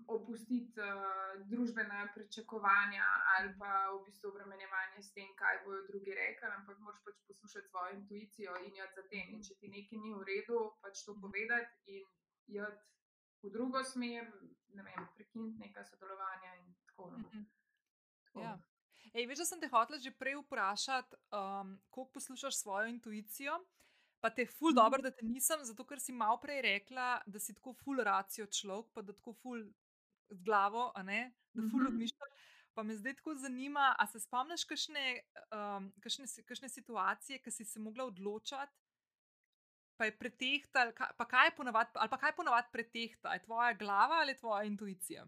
[0.06, 6.50] opustiti uh, družbena pričakovanja ali pa v bistvu obremenjevanje s tem, kaj bodo drugi rekli,
[6.58, 9.32] ampak moraš pač poslušati svojo intuicijo in jo za tem.
[9.34, 12.04] In če ti nekaj ni v redu, pač to povedati in
[12.58, 12.84] jeti
[13.42, 14.28] v drugo smer,
[14.76, 17.10] ne vem, prekiniti neka sodelovanja in tako.
[18.34, 18.42] No.
[18.42, 18.58] Ja.
[19.14, 23.56] Ej, veš, da sem te hotel že prej vprašati, um, koliko poslušaš svojo intuicijo.
[24.20, 24.76] Pa te je ful mhm.
[24.76, 28.46] dobro, da te nisem, zato ker si malo prej rekla, da si tako ful racijo
[28.46, 29.62] človek, pa da tako ful
[30.28, 31.92] z glavo, ne, da ful mhm.
[31.92, 32.46] odmišljaš.
[32.74, 35.04] Pa me zdaj tako zanima, a se spomniš kakšne,
[35.54, 38.74] um, kakšne, kakšne situacije, ki si se mogla odločati,
[39.98, 44.20] pa je pretehtal, pa kaj je ponovadi, ali pa kaj ponovadi pretehta, je tvoja glava
[44.22, 45.26] ali tvoja intuicija?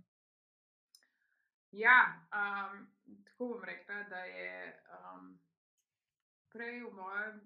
[1.72, 2.86] Ja, um,
[3.24, 5.40] tako bom rekla, da je um,
[6.50, 7.40] prej v mojem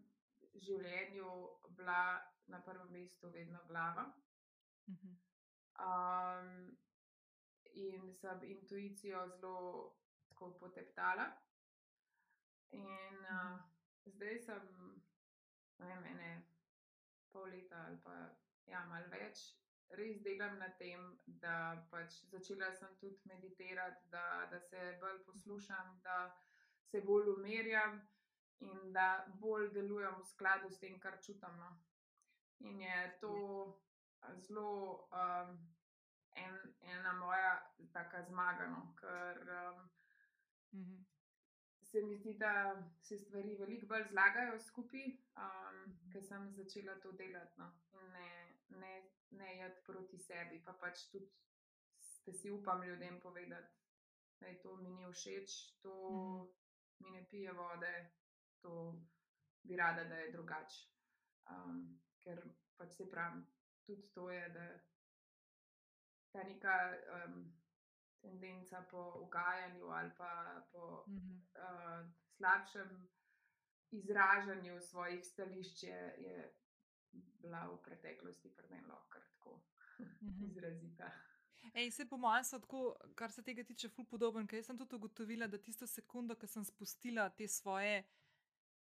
[0.54, 1.32] življenju
[1.76, 4.06] bila na prvem mestu vedno glava.
[5.84, 6.76] Um,
[7.74, 9.96] in sem intuicijo zelo
[10.28, 11.26] tako poteptala.
[12.70, 13.60] In uh,
[14.06, 14.72] zdaj sem,
[15.78, 16.30] ne vem, ene
[17.32, 18.16] pol leta ali pa
[18.70, 19.44] ja, malo več,
[19.90, 26.00] res delam na tem, da pač začela sem tudi meditirati, da, da se bolj poslušam,
[26.02, 26.34] da
[26.90, 28.00] se bolj umirjam
[28.60, 31.56] in da bolj delujem v skladu s tem, kar čutim.
[31.58, 31.70] No.
[32.60, 33.34] In je to
[34.40, 35.56] zelo um,
[36.34, 37.58] en, ena moja
[37.92, 39.90] taka zmaga, no, ker um,
[40.72, 41.04] -hmm.
[41.82, 46.12] se mi zdi, da se stvari veliko bolj zlagajo skupaj, um, -hmm.
[46.12, 48.43] ker sem začela to delati no, in ne,
[48.80, 51.30] ne, ne jeti proti sebi, pa pač tudi.
[52.24, 53.74] Da si upam ljudem povedati,
[54.40, 56.46] da je to mi ni všeč, to mm.
[57.00, 58.10] mi ne pije vode,
[58.62, 58.94] to
[59.62, 60.88] bi rada, da je drugače.
[61.52, 62.40] Um, ker
[62.78, 63.42] pač se pravi,
[63.86, 64.64] tudi to je, da
[66.32, 66.76] ta neka
[67.18, 67.52] um,
[68.22, 71.38] tendenca po ugajanju ali pa po mm -hmm.
[71.64, 73.08] uh, slabšem
[73.90, 76.54] izražanju svojih stališč je, je
[77.42, 79.60] bila v preteklosti prvenlo kar tako
[79.98, 80.50] -hmm.
[80.50, 81.10] izrazita.
[81.74, 85.46] Ej, se po mojem, tako, kar se tega tiče, ful podoben, ker sem tudi ugotovila,
[85.46, 88.04] da tisto sekundo, ko sem spustila te svoje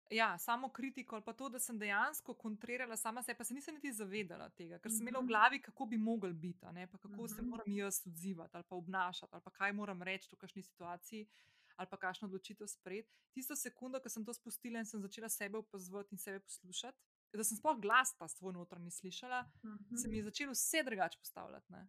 [0.10, 3.76] Ja, samo kritiko ali pa to, da sem dejansko kontrirala sama sebe, pa se nisem
[3.76, 5.28] niti zavedala tega, ker sem imela v mhm.
[5.28, 7.36] glavi, kako bi mogel biti, pa kako mm -hmm.
[7.36, 7.50] se mhm.
[7.50, 11.28] moram jaz odzivati ali pa obnašati, ali pa kaj moram reči v kakšni situaciji,
[11.76, 13.10] ali pa kakšno odločitev sprejeti.
[13.32, 16.98] Tisto sekundo, ko sem to spustila in sem začela sebe opazovati in sebe poslušati,
[17.38, 20.02] da sem sploh glas ta svoj notranji slišala, mm -hmm.
[20.02, 21.72] se mi je začelo vse drugače postavljati.
[21.72, 21.88] Ne?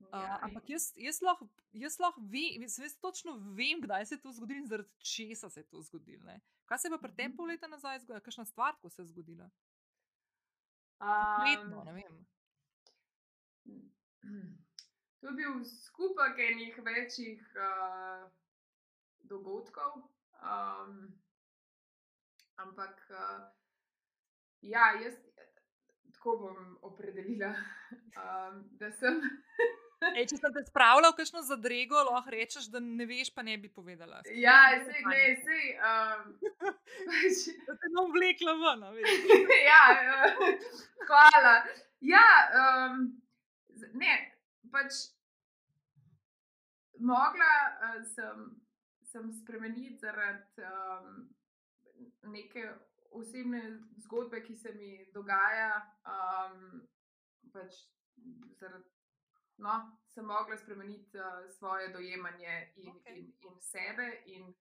[0.00, 4.20] Uh, ampak jaz, jaz lahko, jaz lahko vem, jaz, jaz točno vem, kdaj se je
[4.20, 6.24] to zgodilo in zaradi česa se je to zgodilo.
[6.24, 6.40] Ne?
[6.66, 9.06] Kaj se je pa pri tem pol leta nazaj zgodilo, kakšna stvar, ko se je
[9.06, 9.50] zgodila?
[11.44, 12.26] Letno, ne vem.
[15.20, 18.30] To je bil skupek enih večjih uh,
[19.20, 20.02] dogodkov.
[20.38, 21.20] Um,
[22.56, 23.57] ampak, uh,
[24.62, 25.16] ja, jaz
[26.18, 27.54] tako bom opredelila,
[28.22, 29.20] um, da sem.
[30.14, 33.56] Ej, če sem te spravila v kakšno zadrego, lahko rečeš, da ne veš, pa ne
[33.58, 34.20] bi povedala.
[34.30, 35.64] Ja, sej, ne, sej.
[35.82, 36.34] Um,
[37.10, 37.40] pač...
[37.66, 38.84] Da te bom vlekla ven.
[39.70, 40.68] ja, uh,
[41.08, 41.54] hvala.
[42.06, 42.26] Ja,
[42.62, 43.08] um,
[43.98, 44.14] ne,
[44.74, 45.08] pač
[46.98, 47.54] mogla
[47.90, 48.46] uh, sem,
[49.10, 51.26] sem spremeniti zaradi um,
[52.30, 52.70] neke
[53.10, 53.62] osebne
[54.04, 55.72] zgodbe, ki se mi dogaja.
[56.04, 56.88] Um,
[57.52, 57.82] pač
[58.58, 58.90] zaradi
[59.58, 63.18] no, sem mogla spremeniti uh, svoje dojemanje in, okay.
[63.18, 64.54] in, in sebe, in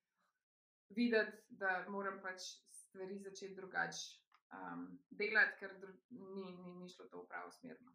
[0.89, 4.21] videti, da moram pač stvari začeti drugače
[4.53, 5.75] um, delati, ker
[6.09, 7.77] ni, ni, ni šlo to v pravo smer.
[7.81, 7.93] No.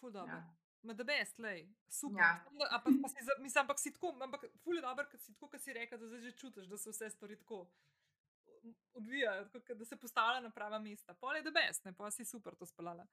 [0.00, 0.26] Fuldo.
[0.28, 0.42] Ja.
[0.84, 2.20] Da best, lej, super.
[2.20, 2.44] Ja.
[2.76, 5.60] Ampak, pa si, mislim, ampak si tako, ampak ful je dobro, ker si tako, ker
[5.60, 7.62] si rekel, da zdaj že čutiš, da se vse stvari tako
[8.94, 11.14] odvijajo, da se postavlja na prava mesta.
[11.14, 13.06] Pol je da best, ne pa si super to spalala.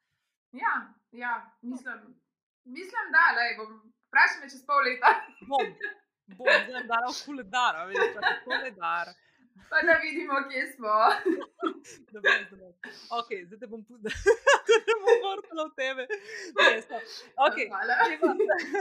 [0.52, 2.16] Ja, ja, mislim.
[2.64, 3.94] Mislim, da le bom.
[4.08, 5.12] Vprašaj me čez pol leta.
[5.50, 5.66] bom,
[6.38, 9.14] bom zdaj dala v koledar, a veš, čakaj, koledar.
[9.70, 10.94] Pa da vidimo, kje smo.
[12.12, 12.68] Dobre, dobre.
[13.20, 14.12] Ok, zdaj te bom pustila,
[14.68, 16.08] da ne bom vrtela v tebe.
[16.60, 17.00] Ne, so.
[17.48, 17.98] Ok, Hvala.
[18.12, 18.34] deva,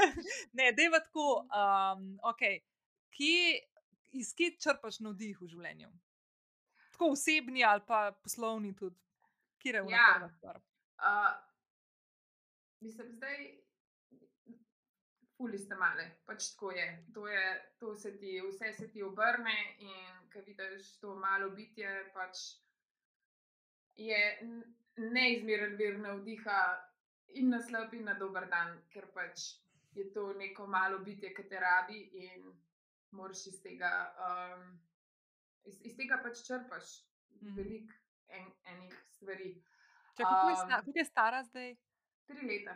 [0.59, 1.27] ne, deva tako,
[1.62, 2.43] um, ok,
[3.16, 3.61] kje,
[4.21, 5.93] iz kje črpaš navdih v življenju?
[7.01, 8.96] Tako osebni ali pa poslovni tudi,
[9.59, 10.14] kje je Ja.
[10.14, 10.57] prva stvar?
[10.57, 11.32] Uh,
[12.80, 13.38] mislim, zdaj,
[15.36, 17.07] fuli ste male, pač tako je.
[17.14, 22.11] To je, to se ti, vse se ti obrne in ko vidiš to malo bitje,
[22.14, 22.36] pač
[23.96, 24.20] je
[24.96, 26.61] neizmeren vir navdiha
[27.28, 29.55] in na slab in na dober dan, ker pač
[29.96, 32.53] je to neko malo bitje, ki te rabi in
[33.11, 34.89] moraš iz tega, um,
[35.65, 36.87] iz, iz tega pač črpaš
[37.41, 37.55] Mhm.
[37.57, 37.95] veliko
[38.29, 39.53] en, enih stvari.
[40.15, 41.77] Če, kako, je Um, sta, kako je stara zdaj?
[42.27, 42.75] Tri leta.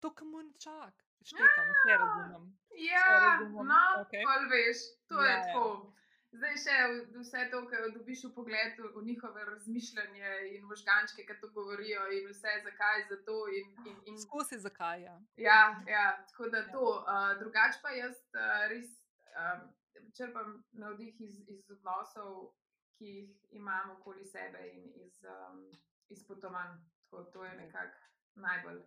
[0.00, 0.94] To, kam mu čak.
[1.22, 2.44] Štekam, vse razumem.
[2.78, 4.22] Ja, razumem, no, okay.
[4.46, 4.76] veš,
[5.08, 5.44] to je Ja, ja.
[5.46, 5.94] tako.
[6.30, 6.74] Zdaj še
[7.16, 12.28] vse to, kar dobiš v pogled v, njihove razmišljanje in možgančke, ki to govorijo, in
[12.28, 13.48] vse zakaj, zato.
[13.48, 15.02] In, in, in, Skozi zakaj.
[15.02, 15.16] Ja.
[15.36, 16.72] ja, ja, tako da Ja.
[16.72, 16.84] to.
[17.00, 18.92] Uh, drugače pa jaz uh, res
[19.32, 19.72] um,
[20.16, 22.54] črpam navdih iz, iz odnosov,
[22.98, 25.70] ki jih imam okoli sebe in iz, um,
[26.08, 26.78] iz potovanj.
[27.02, 27.98] Tako, to je nekako
[28.34, 28.80] najbolj.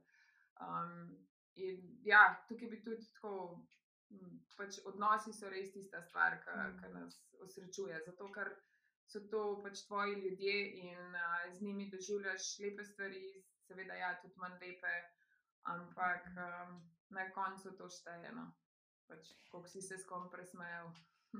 [0.61, 3.65] Um, in ja, tukaj bi tudi tako.
[4.57, 6.79] Pač odnosi so res tista stvar, Mm.
[6.81, 8.01] ki nas osrečuje.
[8.05, 8.49] Zato, ker
[9.07, 14.35] so to pač tvoji ljudje in uh, z njimi doživljaš lepe stvari, seveda, ja, tudi
[14.37, 14.93] manj lepe,
[15.63, 16.75] ampak um,
[17.09, 18.31] na koncu to šteje.
[18.35, 18.51] No.
[19.11, 20.91] Pač, koliko si se s kom presmejal.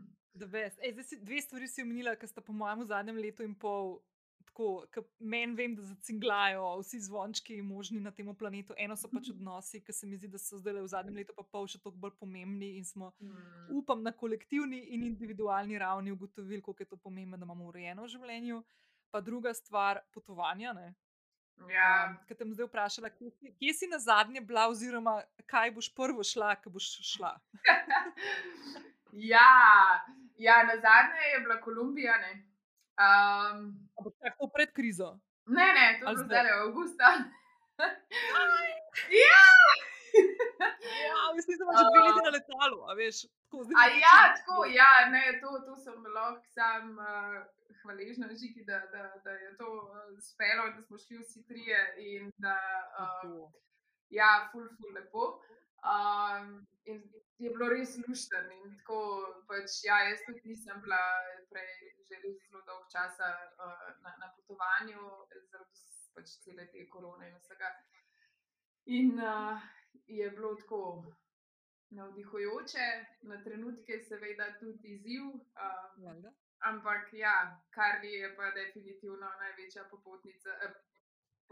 [0.84, 4.00] Ej, zdaj si, dve stvari si omenila, ki sta po mojem zadnjem letu in pol.
[4.52, 8.76] Tako, meni vem, da zacinglajo vsi zvončki možni na tem planetu.
[8.76, 11.46] Eno so pač odnosi, ki se mi zdi, da so zdaj v zadnjem letu pa
[11.48, 13.70] pol še toliko bolj pomembni in smo, Mm.
[13.80, 18.12] upam, na kolektivni in individualni ravni ugotovili, koliko je to pomembno, da imamo urejeno v
[18.12, 18.64] življenju.
[19.12, 20.74] Pa druga stvar, potovanja.
[20.74, 20.94] Ne?
[21.70, 25.72] Ja, Um, Ker bom zdaj vprašala, kje si, kje si na zadnje bila, oziroma kaj
[25.72, 27.36] boš prvo šla, ko boš šla.
[29.12, 29.52] ja,
[30.38, 32.18] ja, na zadnje je bila Kolumbija.
[32.18, 32.32] Ne,
[32.98, 33.62] um,
[34.00, 35.20] Ampak tako pred krizo.
[35.46, 37.14] ne, ne to je bilo zdaj avgusta.
[39.10, 39.46] Ja,
[41.38, 43.18] mislim, da imaš dve leti na letalu, a veš.
[43.44, 47.40] Tako, zdaj A ja, tako, ja, ne, to, to sem lahko sam uh,
[47.82, 51.80] hvaležna Žiki, da, da, da je to uh, spelo in da smo šli vsi trije
[51.98, 52.58] in da
[53.04, 53.50] uh.
[54.20, 55.26] Ja, ful, ful, lepo.
[55.92, 57.00] Um, in
[57.38, 58.52] je bilo res lušten.
[58.58, 58.98] In tako,
[59.48, 61.00] pač, ja, jaz tudi nisem bila
[61.50, 61.70] prej
[62.12, 65.00] že zelo dolgo časa uh, na, na potovanju,
[65.48, 65.86] zaradi
[66.16, 67.72] pač cele te korone in vsega.
[69.00, 69.64] In uh,
[70.08, 71.14] je bilo tako
[71.90, 72.88] navdihujoče,
[73.22, 75.22] na trenutke, seveda, tudi izziv.
[75.22, 76.26] Um.
[76.62, 80.50] Ampak ja, Karli je pa definitivno največja popotnica.
[80.50, 80.74] eh,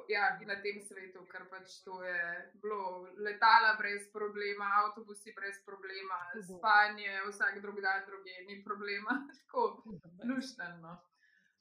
[0.07, 2.19] Ja, na tem svetu, ker pač to je
[2.63, 6.15] bilo letala brez problema, avtobusi brez problema,
[6.57, 9.83] spanje vsak drug dan, druge ni problema, tako
[10.23, 10.93] luštno.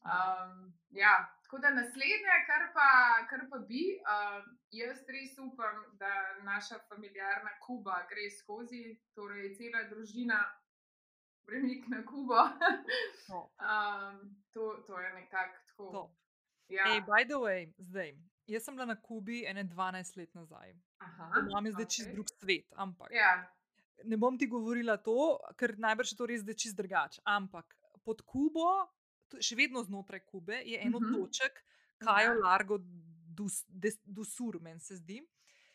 [0.05, 2.88] Um, ja, tako da naslednje, kar pa,
[3.30, 6.12] kar pa bi, uh, jaz res upam, da
[6.44, 8.84] naša familiarna Kuba gre skozi,
[9.14, 10.38] torej cela družina
[11.49, 12.40] premik na Kubo.
[13.32, 15.90] Um, to, to je nekako tako.
[15.92, 16.11] Top.
[16.68, 16.84] Ja.
[16.92, 18.12] Ej, by the way, zdaj.
[18.49, 20.72] Jaz sem bila na Kubi ene 12 let nazaj.
[21.51, 22.14] Imam zdaj čist okej.
[22.14, 23.44] drug svet, ampak Ja,
[24.05, 27.22] ne bom ti govorila to, ker najbrž je to res zdaj čist drugače.
[27.24, 28.88] Ampak pod Kubo,
[29.39, 31.12] še vedno znotraj Kube, je eno Mhm.
[31.14, 31.53] točk,
[31.99, 32.39] Kajo Ja.
[32.41, 32.79] Largo
[33.35, 35.20] dus- des- do Sur, meni se zdi.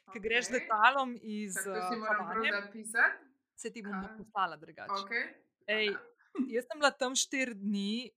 [0.07, 3.23] Ki greš z letalom iz Tako, si uh, moram Havane, zapisati.
[3.55, 4.17] se ti bom Kaj?
[4.17, 4.91] poslala drugače.
[4.99, 5.23] Okay.
[5.67, 5.87] Ej,
[6.53, 8.11] jaz sem bila tam štiri dni.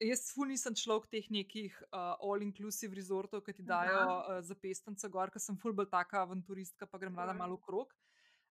[0.00, 5.04] Jaz ful nisem človek teh nekih uh, all-inclusive resortov, ki ti dajo uh, za pestance
[5.08, 7.92] gor, ker sem ful bolj taka avanturistka, pa grem rada malo krok.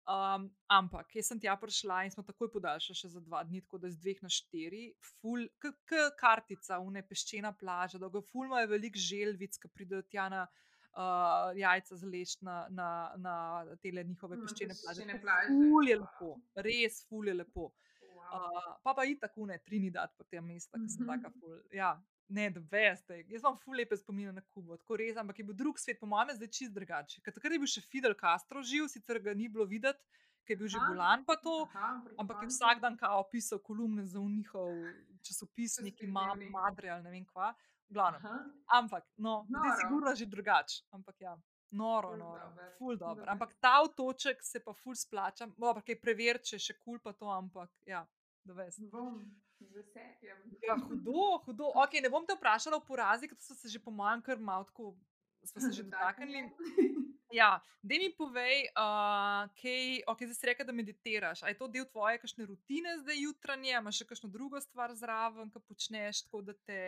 [0.08, 3.76] Um, ampak jaz sem tja prišla in smo takoj podaljšali še za dva dni, tako
[3.82, 8.96] da z dveh na štiri, ful, kot kartica, une peščena plaža, dolgo ful imajo veliko
[8.96, 12.88] želvic, ki pridejo tja na uh, jajca zaleč na, na,
[13.20, 13.34] na
[13.84, 15.04] tele njihove Na peščene plaže.
[15.04, 15.52] Tako plaže.
[15.58, 16.30] Ful je lepo,
[16.68, 17.68] res ful je lepo.
[18.08, 18.32] Wow.
[18.32, 21.12] Uh, pa pa in tako ne, Trinidad, pa te mesta, ki sem Mhm.
[21.12, 21.60] taka ful.
[21.72, 21.92] Ja,
[22.28, 23.22] ne, da veste.
[23.28, 26.08] Jaz imam ful lepe spomine na Kubo, tako res, ampak je bil drug svet, po
[26.10, 27.22] mojem, zdaj čist drugače.
[27.24, 30.02] Ker takrat je bil še Fidel Castro živ, sicer ga ni bilo videti,
[30.44, 30.88] ker je bil že Aha.
[30.92, 31.56] Gulan pa to.
[31.72, 34.72] Aha, Ampak je vsak dan kao pisal kolumne za njihov
[35.24, 37.52] časopis, neki mam, madre ali ne vem kva.
[37.96, 38.34] Aha.
[38.76, 40.84] Ampak, no, zdaj sigurno že drugače.
[40.92, 41.36] Ampak ja.
[41.70, 43.14] Noro, Ful noro, dober, ful dobro.
[43.14, 43.28] dober.
[43.28, 45.50] Ampak ta otoček se pa ful splača.
[46.00, 48.06] Preveriti, če je še kul pa to, ampak ja,
[48.44, 48.80] da veš.
[48.88, 49.20] Bom
[49.60, 50.38] z veseljem.
[50.62, 51.72] Ja, hudo, hudo.
[51.84, 54.64] Okay, ne bom te vprašala o porazi, ker so se že po mojem kar malo
[54.64, 54.94] tako,
[55.44, 56.50] smo se že dotaknili.
[57.32, 61.42] Ja, da mi povej, uh, kaj, okay, zdaj si rekel, da meditiraš.
[61.42, 65.52] A je to del tvoje kakšne rutine zdaj jutranje, imaš še kakšno drugo stvar zraven,
[65.52, 66.80] ki počneš tako, da te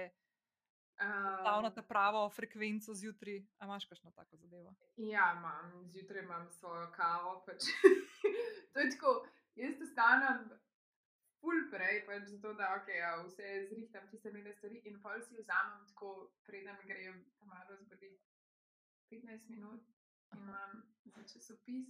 [1.00, 3.42] stavi na ta pravo frekvenco zjutraj?
[3.58, 4.72] A imaš kakšno tako zadevo?
[4.96, 7.42] Ja, imam, zjutraj imam svojo kavo.
[7.46, 7.68] Pač.
[8.72, 9.14] to je tako,
[9.60, 10.48] jaz ostanem
[11.40, 15.34] ful prej, pač zato da okay, ja, vse zrihtam, tiste mile stvari in pol si
[15.36, 16.10] vzamem tako,
[16.46, 18.10] preden grem tam malo zbudi
[19.10, 19.82] 15 minut
[20.34, 21.88] in imam za časopis,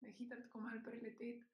[0.00, 1.44] da hitro tako malo preleteti.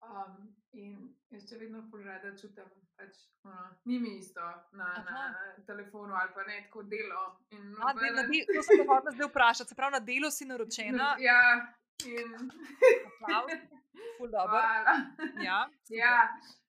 [0.00, 0.36] Um,
[0.72, 0.92] in
[1.28, 4.40] jaz še vedno ful rada čutim, pač, ono, ni mi isto
[4.72, 5.24] na, na
[5.66, 7.24] telefonu ali pa ne tako delo.
[7.50, 9.68] In A, de, na nobeden- de, to sem te hotela zdaj vprašati.
[9.68, 11.42] Se pravi, na delu si naročena, Ja,
[12.06, 12.50] in.
[14.18, 14.58] Ful dobro.
[14.58, 14.94] Hvala.
[15.44, 15.98] Ja, super.
[15.98, 16.16] Ja,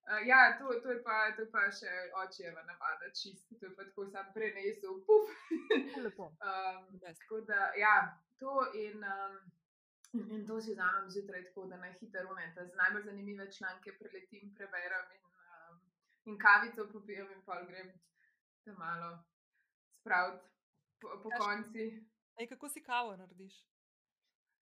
[0.10, 1.92] uh, ja to, to, je pa, to je pa še
[2.24, 3.56] očeva navada, čisto.
[3.60, 5.02] To je pa tako sam prenesel.
[5.08, 5.32] Puf.
[6.04, 6.32] Lepo.
[6.48, 7.22] Um, Best.
[7.22, 7.96] tako da, ja,
[8.40, 9.36] to in, um,
[10.14, 12.68] in, to si vzamem zjutraj, tako da na hitro unete.
[12.68, 15.82] Z najbolj zanimive članke preletim, preberem in, um,
[16.26, 17.92] in kavico popijem in pol grem
[18.66, 19.24] tam malo
[20.00, 20.46] spraviti
[21.02, 21.86] po, po konci.
[22.38, 23.56] Ej, kako si kavo narediš?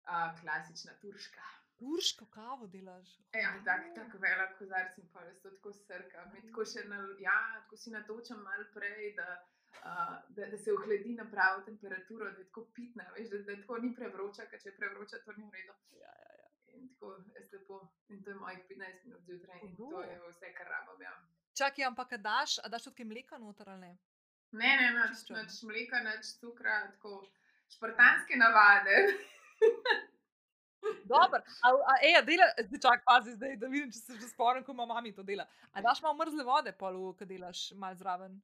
[0.03, 1.62] Uh, klasična turška.
[1.83, 3.09] Turško kavo delaš.
[3.35, 6.26] Ja, tako tak velik kozarc in pa res to tako srka.
[6.33, 6.62] Mi tako
[6.93, 9.28] na, ja, tako si natočam malo prej, da,
[9.78, 13.57] uh, da, da se ohladi na pravo temperaturo, da je tako pitna, veš, da, da
[13.64, 15.74] tako ni prevroča, ker če je prevroča, to ni v redu.
[16.05, 16.49] Ja, ja, ja.
[16.78, 17.80] In tako je lepo.
[18.09, 21.03] In to je mojih 15 minut zjutraj in to je vse, kar rabim.
[21.09, 21.18] Ja.
[21.59, 23.93] Čakaj, ampak daš, a daš tudi mleka noter ali ne?
[24.53, 25.43] Ne, ne, črno.
[25.43, 27.26] nič mleka, nič cukra, tako
[27.74, 28.97] špartanske navade.
[31.05, 34.28] Dobro, a, a, ej, a dela, zdaj čak, pazi zdaj, da vidim, če se že
[34.28, 35.46] spomnim, ko ima mami to dela.
[35.72, 38.40] A daš malo mrzle vode, polu, ko delaš malo zraven?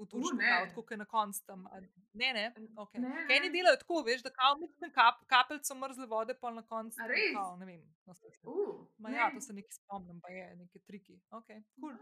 [0.00, 0.46] V turško ne.
[0.48, 1.66] kavo, tako kot je na koncu tam.
[2.12, 2.44] Ne, ne,
[2.76, 2.94] ok.
[2.94, 3.52] Ne, Kaj ni ne.
[3.52, 6.96] delajo tako, veš, da kao mislim kap, kapeljico mrzle vode, pa na koncu.
[7.34, 7.82] Kao, ne vem.
[8.06, 9.16] No, Uh, Ma ne.
[9.16, 11.20] ja, to se nekaj spomnim, pa je, neke triki.
[11.30, 11.92] Ok, cool.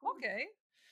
[0.00, 0.12] Cool.
[0.12, 0.22] Ok,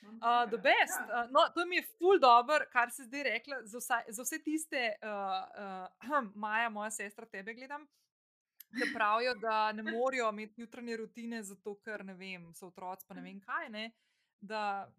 [0.01, 0.99] Uh, the best.
[0.99, 1.23] Ja.
[1.23, 3.61] Uh, no, to mi je ful dobro, kar si zdaj rekla.
[3.63, 7.87] Za, vsa, za vse tiste, uh, uh, Maja, moja sestra, tebe gledam,
[8.71, 13.13] ki pravijo, da ne morejo imeti jutranje rutine, zato ker ne vem, so otroci, pa
[13.13, 13.69] ne vem kaj.
[13.69, 13.91] Ne,
[14.41, 14.91] da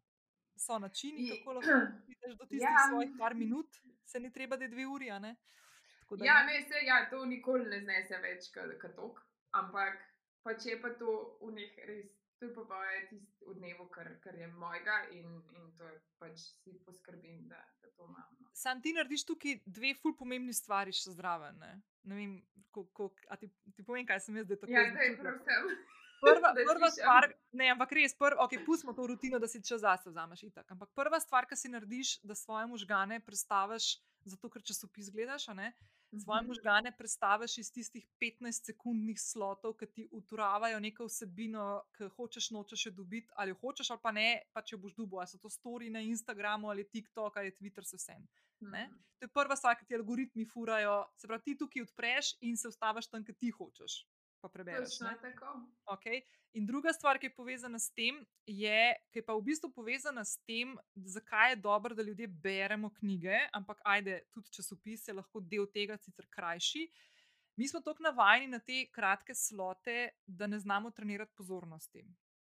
[0.57, 1.71] so načini, kako lahko
[2.07, 2.89] prideš do tistih Ja.
[2.91, 3.77] svojih par minut,
[4.07, 5.11] se ni treba, da je dve uri.
[5.11, 5.37] a ne.
[6.01, 6.45] Tako da Ja, ja.
[6.47, 9.23] ne, se, ja, to nikoli ne znese več kot tok,
[9.53, 9.99] ampak
[10.43, 12.07] pa če je pa to v njih res,
[12.39, 15.97] to je pa moje tisto v dnevu, kar, kar je mojega in, in to je
[16.19, 18.37] pač si poskrbim, da, da to imam.
[18.41, 18.51] No.
[18.55, 21.59] Sam ti narediš tukaj dve ful pomembni stvari še zraven.
[21.59, 21.73] Ne,
[22.05, 22.35] ne vem,
[22.71, 25.37] ko, ko, a ti, ti povem, kaj sem jaz tako Ja, zdaj začutila?
[25.39, 25.77] prosim.
[26.17, 27.03] Prva, Da prva slišim.
[27.05, 30.65] stvar, ne, ampak res, prv, okay, pustimo to rutino, da si čas zase vzameš itak.
[30.73, 33.91] Ampak prva stvar, ki si narediš, da svoje možgane predstaviš,
[34.25, 35.75] zato ker časopis gledaš, ne,
[36.17, 36.49] svoje Mhm.
[36.49, 42.93] možgane predstaviš iz tistih 15-sekundnih slotov, ki ti uturavajo neko vsebino, ki hočeš, nočeš jo
[42.93, 45.91] dobiti, ali jo hočeš, ali pa ne, pa če boš dubo, ali so to stori
[45.91, 48.29] na Instagramu, ali TikTok, ali Twitter, se vsem.
[48.61, 48.87] ne.
[48.87, 48.97] Mhm.
[49.19, 51.05] To je prva stvar, ki ti algoritmi furajo.
[51.17, 54.07] Se pravi, ti tukaj odpreš in se ustaviš tam, kjer ti hočeš.
[54.49, 54.99] Pa prebereš.
[54.99, 55.61] Točno tako.
[55.85, 56.23] Okay.
[56.53, 58.79] In druga stvar, ki je povezana s tem, je,
[59.13, 63.37] ki je pa v bistvu povezana s tem, zakaj je dobro, da ljudje beremo knjige,
[63.53, 66.87] ampak ajde, tudi časopis je lahko del tega, sicer krajši.
[67.57, 72.05] Mi smo tako navajeni na te kratke slote, da ne znamo trenirati pozornosti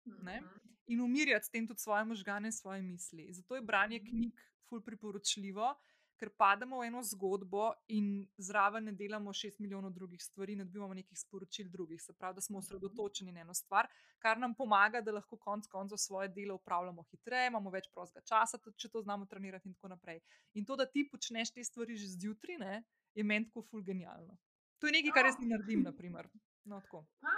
[0.05, 0.41] Ne?
[0.41, 0.69] Mhm.
[0.87, 3.27] in umirjati s tem tudi svoje možgane in svoje misli.
[3.33, 4.09] Zato je branje Mhm.
[4.09, 4.33] knjig
[4.69, 5.75] ful priporočljivo,
[6.19, 10.93] ker pademo v eno zgodbo in zraven ne delamo šest milijonov drugih stvari, ne dobivamo
[10.93, 12.01] nekih sporočil drugih.
[12.01, 12.59] Se pravi, da smo Mhm.
[12.59, 13.87] osredotočeni na eno stvar,
[14.19, 18.57] kar nam pomaga, da lahko konec koncev svoje delo upravljamo hitreje, imamo več prostega časa,
[18.59, 20.19] tudi če to znamo trenirati in tako naprej.
[20.53, 22.83] In to, da ti počneš te stvari že zjutraj, ne,
[23.15, 24.37] je meni tako ful genialno.
[24.79, 25.41] To je nekaj, kar jaz Oh.
[25.41, 26.29] ne naredim, naprimer.
[26.65, 27.05] No, tako.
[27.21, 27.35] A,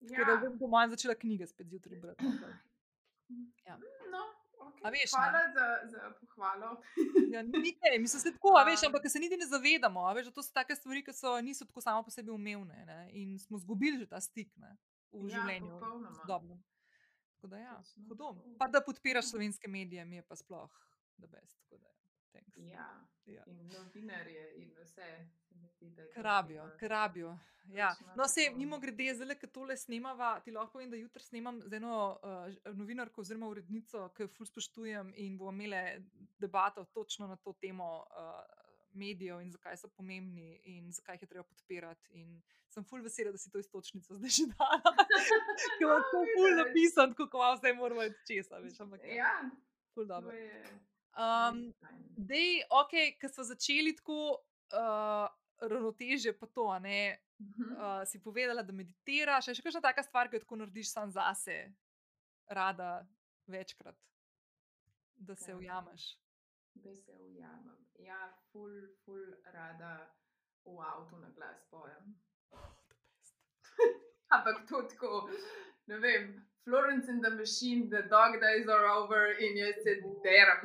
[0.16, 0.40] Tako da ja.
[0.40, 2.24] bom po mojem začela knjige spet zjutraj brati.
[3.66, 3.76] Ja.
[4.06, 4.20] No,
[4.66, 4.90] okay.
[4.92, 5.18] Veš, ne?
[5.18, 6.70] Hvala za, za pohvalo.
[7.32, 10.32] Ja, ni kaj, mislim, se tako, a veš, ampak se niti ne zavedamo, veš, da
[10.32, 13.56] to so take stvari, ki so, niso tako samo po sebi umevne ne, in smo
[13.56, 14.76] izgubili že ta stik ne,
[15.12, 15.70] v Ja, življenju.
[15.72, 16.58] popolnoma.
[17.36, 17.74] Tako da ja,
[18.08, 18.34] hudo.
[18.58, 20.70] Pa da podpiraš slovenske medije, mi je pa sploh
[21.18, 21.58] the best.
[21.60, 21.90] tako da,
[22.32, 22.56] thanks.
[22.58, 22.88] Ja,
[23.26, 23.42] Ja.
[23.46, 25.10] in novinarje in vse.
[25.76, 27.38] zdi, Krabijo, krabijo.
[27.74, 27.96] Ja.
[28.16, 28.58] No, se tako.
[28.58, 32.74] mimo grede, zdaj, ki tole snemava, ti lahko povem, da jutri snemam z eno uh,
[32.78, 36.04] novinarko oziroma urednico, ki jo ful spoštujem in bomo imeli
[36.38, 38.38] debato točno na to temo uh,
[38.96, 42.08] medijev in zakaj so pomembni in zakaj jih je treba podpirati.
[42.22, 44.96] In sem full vesela, da si to istočnico zdaj že dala.
[45.76, 49.32] Ker imam to full napisan, kako vam zdaj moramo iti česa, veš, ampak ja, Ja,
[49.94, 50.32] full to dobro.
[51.16, 51.72] Um.
[52.16, 54.38] Dej, ok, ker smo začeli tako
[54.72, 55.28] uh,
[55.60, 57.18] ravnotežje, pa to, ne.
[57.38, 61.10] Uh, si povedala, da meditiraš, je še kakšna taka stvar, ki jo tako narediš sam
[61.12, 61.56] zase,
[62.48, 63.04] rada
[63.46, 63.96] večkrat,
[65.16, 65.56] da se Ja.
[65.56, 66.06] ujameš.
[66.74, 67.76] Da se ujamem.
[67.98, 68.20] Ja,
[68.52, 68.72] ful,
[69.04, 69.20] ful
[69.52, 70.10] rada
[70.64, 72.16] v avtu na glas pojem.
[74.34, 75.28] Ampak to tako,
[75.86, 76.32] ne vem,
[76.64, 80.62] Florence and the Machine, the dog days are over in jaz se derem.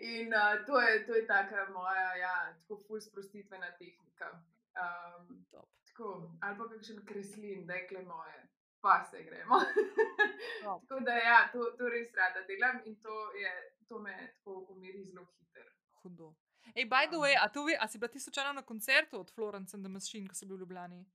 [0.00, 4.30] In uh, to, je, to je taka moja, ja, tako ful sprostitvena tehnika.
[4.78, 5.68] Um, Top.
[5.86, 8.48] tako, ali pa kakšen kreslin, dekle moje,
[8.80, 9.58] pa se gremo.
[10.62, 13.52] Tako da ja, to, to res rada delam in to, je,
[13.88, 15.70] to me tako umiri zelo hitro.
[16.02, 16.34] Hudo.
[16.74, 19.76] Ej, by the way, a, ve, a si bila ti slučajno na koncertu od Florence
[19.76, 21.06] and the Machine, ko so bili v Ljubljani?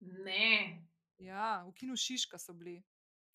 [0.00, 0.84] Ne,
[1.18, 2.82] Ja, v kinu Šiška so bili.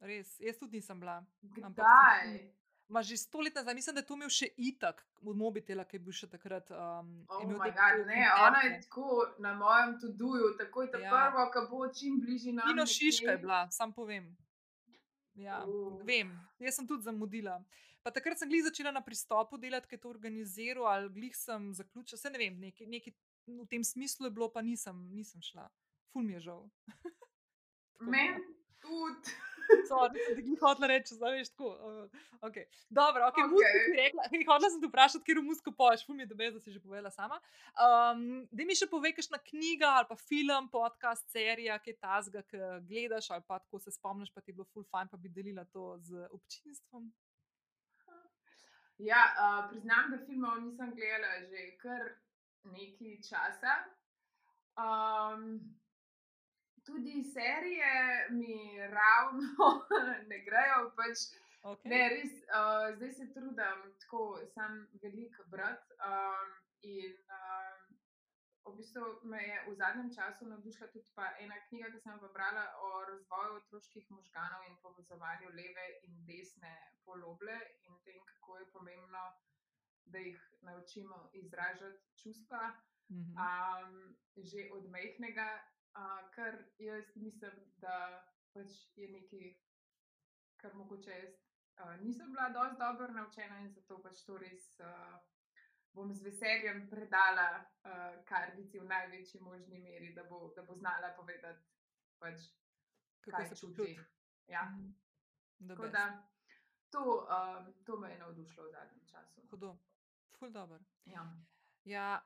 [0.02, 1.22] Res, jaz tudi nisem bila.
[1.64, 2.28] Ampak kdaj?
[2.38, 2.61] sem
[2.92, 5.96] Ma že sto let nazaj, mislim, da je to imel še itak od mobitela, ki
[5.96, 6.68] je bil še takrat.
[6.70, 9.06] Um, je Oh imel bog, ne, ona je tako
[9.40, 11.04] na mojem tuduju, takoj ta Ja.
[11.04, 11.12] ja.
[11.12, 12.68] prvo, ki bo čim bližje nam.
[12.68, 12.94] Kino nekje.
[12.94, 14.28] Šiška je bila, sam povem.
[15.34, 16.02] Ja, Uh.
[16.04, 17.64] vem, jaz sem tudi zamudila.
[18.04, 21.72] Pa takrat sem glih začela na pristopu delati, ki je to organiziral, ali glih sem
[21.72, 23.14] zaključila, se ne vem, nekaj, nekaj
[23.48, 25.70] v tem smislu je bilo, pa nisem, nisem šla.
[26.12, 26.68] Ful mi je žal.
[27.94, 28.44] Tako da- Meni
[28.82, 29.32] tudi.
[29.90, 31.72] Sorry, sem ti glih hotela reči, zdaj veš tako.
[31.76, 32.66] Uh, okay.
[32.90, 33.46] Dobro, ok, okay.
[33.46, 33.52] Okej.
[33.54, 36.32] muziko ti rekla, hej, hotela sem te vprašati, kjer v muziko poješ, ful mi je
[36.32, 37.40] dobro, da si že povedala sama.
[37.88, 42.62] Um, da mi še povej, kakšna knjiga ali pa film, podcast, serija, kaj tasga, ki
[42.88, 45.66] gledaš ali pa tako se spomniš, pa ti je bilo ful fajn, pa bi delila
[45.74, 47.12] to z občinstvom.
[49.02, 52.04] Ja, uh, priznam, da filmov nisem gledala že kar
[52.70, 53.80] nekaj časa.
[54.78, 55.58] Um,
[56.86, 57.94] tudi serije
[58.30, 58.58] mi
[58.98, 59.68] ravno
[60.30, 61.30] ne grejo, pač
[61.62, 61.90] Okay.
[61.94, 65.92] Ne, res, uh, zdaj se trudim, tako sem velik brat.
[66.02, 68.00] Um, in um,
[68.66, 72.22] v bistvu me je v zadnjem času navdušila tudi pa ena knjiga, ki sem jo
[72.24, 76.74] prebrala o razvoju otroških možganov in povezovanju leve in desne
[77.06, 79.24] poloble in tem, kako je pomembno,
[80.06, 82.74] da jih naučimo izražati čustva.
[83.12, 83.38] Mhm.
[83.46, 85.50] Um, že od mehkega,
[85.96, 88.24] uh, kar jaz mislim, da
[88.54, 89.54] pač je nekaj,
[90.58, 91.34] kar mogoče jaz
[91.80, 95.20] uh, nisem bila dovolj dobro naučena in zato pač to res uh,
[95.94, 101.14] bom z veseljem predala uh, kardici v največji možni meri, da bo, da bo znala
[101.18, 101.68] povedati,
[102.20, 102.48] pač,
[103.28, 104.00] kaj se čuti.
[104.48, 104.64] Ja.
[104.64, 104.92] Mhm.
[105.68, 106.30] Tako da
[106.92, 109.42] to, um, to me je navdušilo v zadnjem času.
[109.50, 109.78] Hudo,
[110.40, 110.80] ful dobro.
[111.06, 111.26] Ja.
[111.84, 112.22] Ja,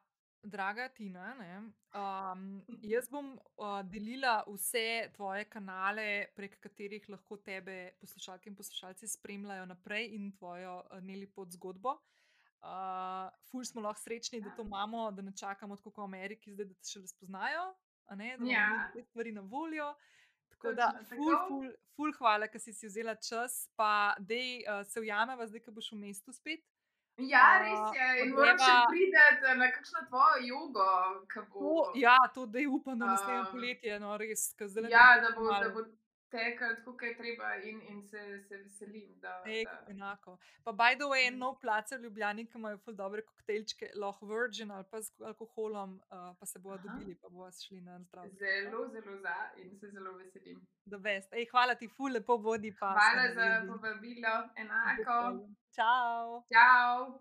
[0.46, 1.58] draga Tina, ne,
[1.98, 2.44] um,
[2.94, 9.66] jaz bom uh, delila vse tvoje kanale, prek katerih lahko tebe poslušalke in poslušalci spremljajo
[9.66, 11.98] naprej in tvojo uh, nelipot zgodbo.
[12.66, 16.54] Uh, ful smo lahko srečni, da to imamo, da ne čakamo tako kot v Ameriki,
[16.54, 17.66] zdaj, da te še spoznajo,
[18.10, 18.68] a ne, da imamo Ja.
[18.88, 19.92] mi te stvari na voljo.
[20.56, 25.02] Tako da, ful, ful, ful, hvala, ker si si vzela čas, pa dej uh, se
[25.04, 26.64] ujameva, zdaj, ko boš v mestu spet.
[27.18, 28.26] Ja, res je.
[28.26, 30.88] In moram še greva- priti na kakšno tvojo jogo,
[31.28, 31.92] ki bo.
[31.96, 35.32] Ja, to da je upam, da naslednje Um, poletje, no res, ker zdaj ja, da
[35.32, 35.86] bo, da bo
[36.30, 39.20] tekel tako, kot je treba, in, in se, se veselim.
[39.20, 40.38] Da, Ej, da, enako.
[40.64, 41.40] Pa, by the way, en Mm.
[41.40, 46.02] nov plac v Ljubljani, ki imajo ful dobre koktejlčke, lahko Virgin ali pa z alkoholom,
[46.12, 46.88] uh, pa se bodo Aha.
[46.88, 48.30] dobili, pa bodo šli na zdrav.
[48.30, 50.62] zelo, zelo za in se zelo veselim.
[51.32, 52.72] Ej, hvala ti, ful, lepo vodi.
[52.80, 55.48] Pa Hvala za povabilo, enako.
[55.76, 56.44] Čau.
[56.54, 57.20] Čau.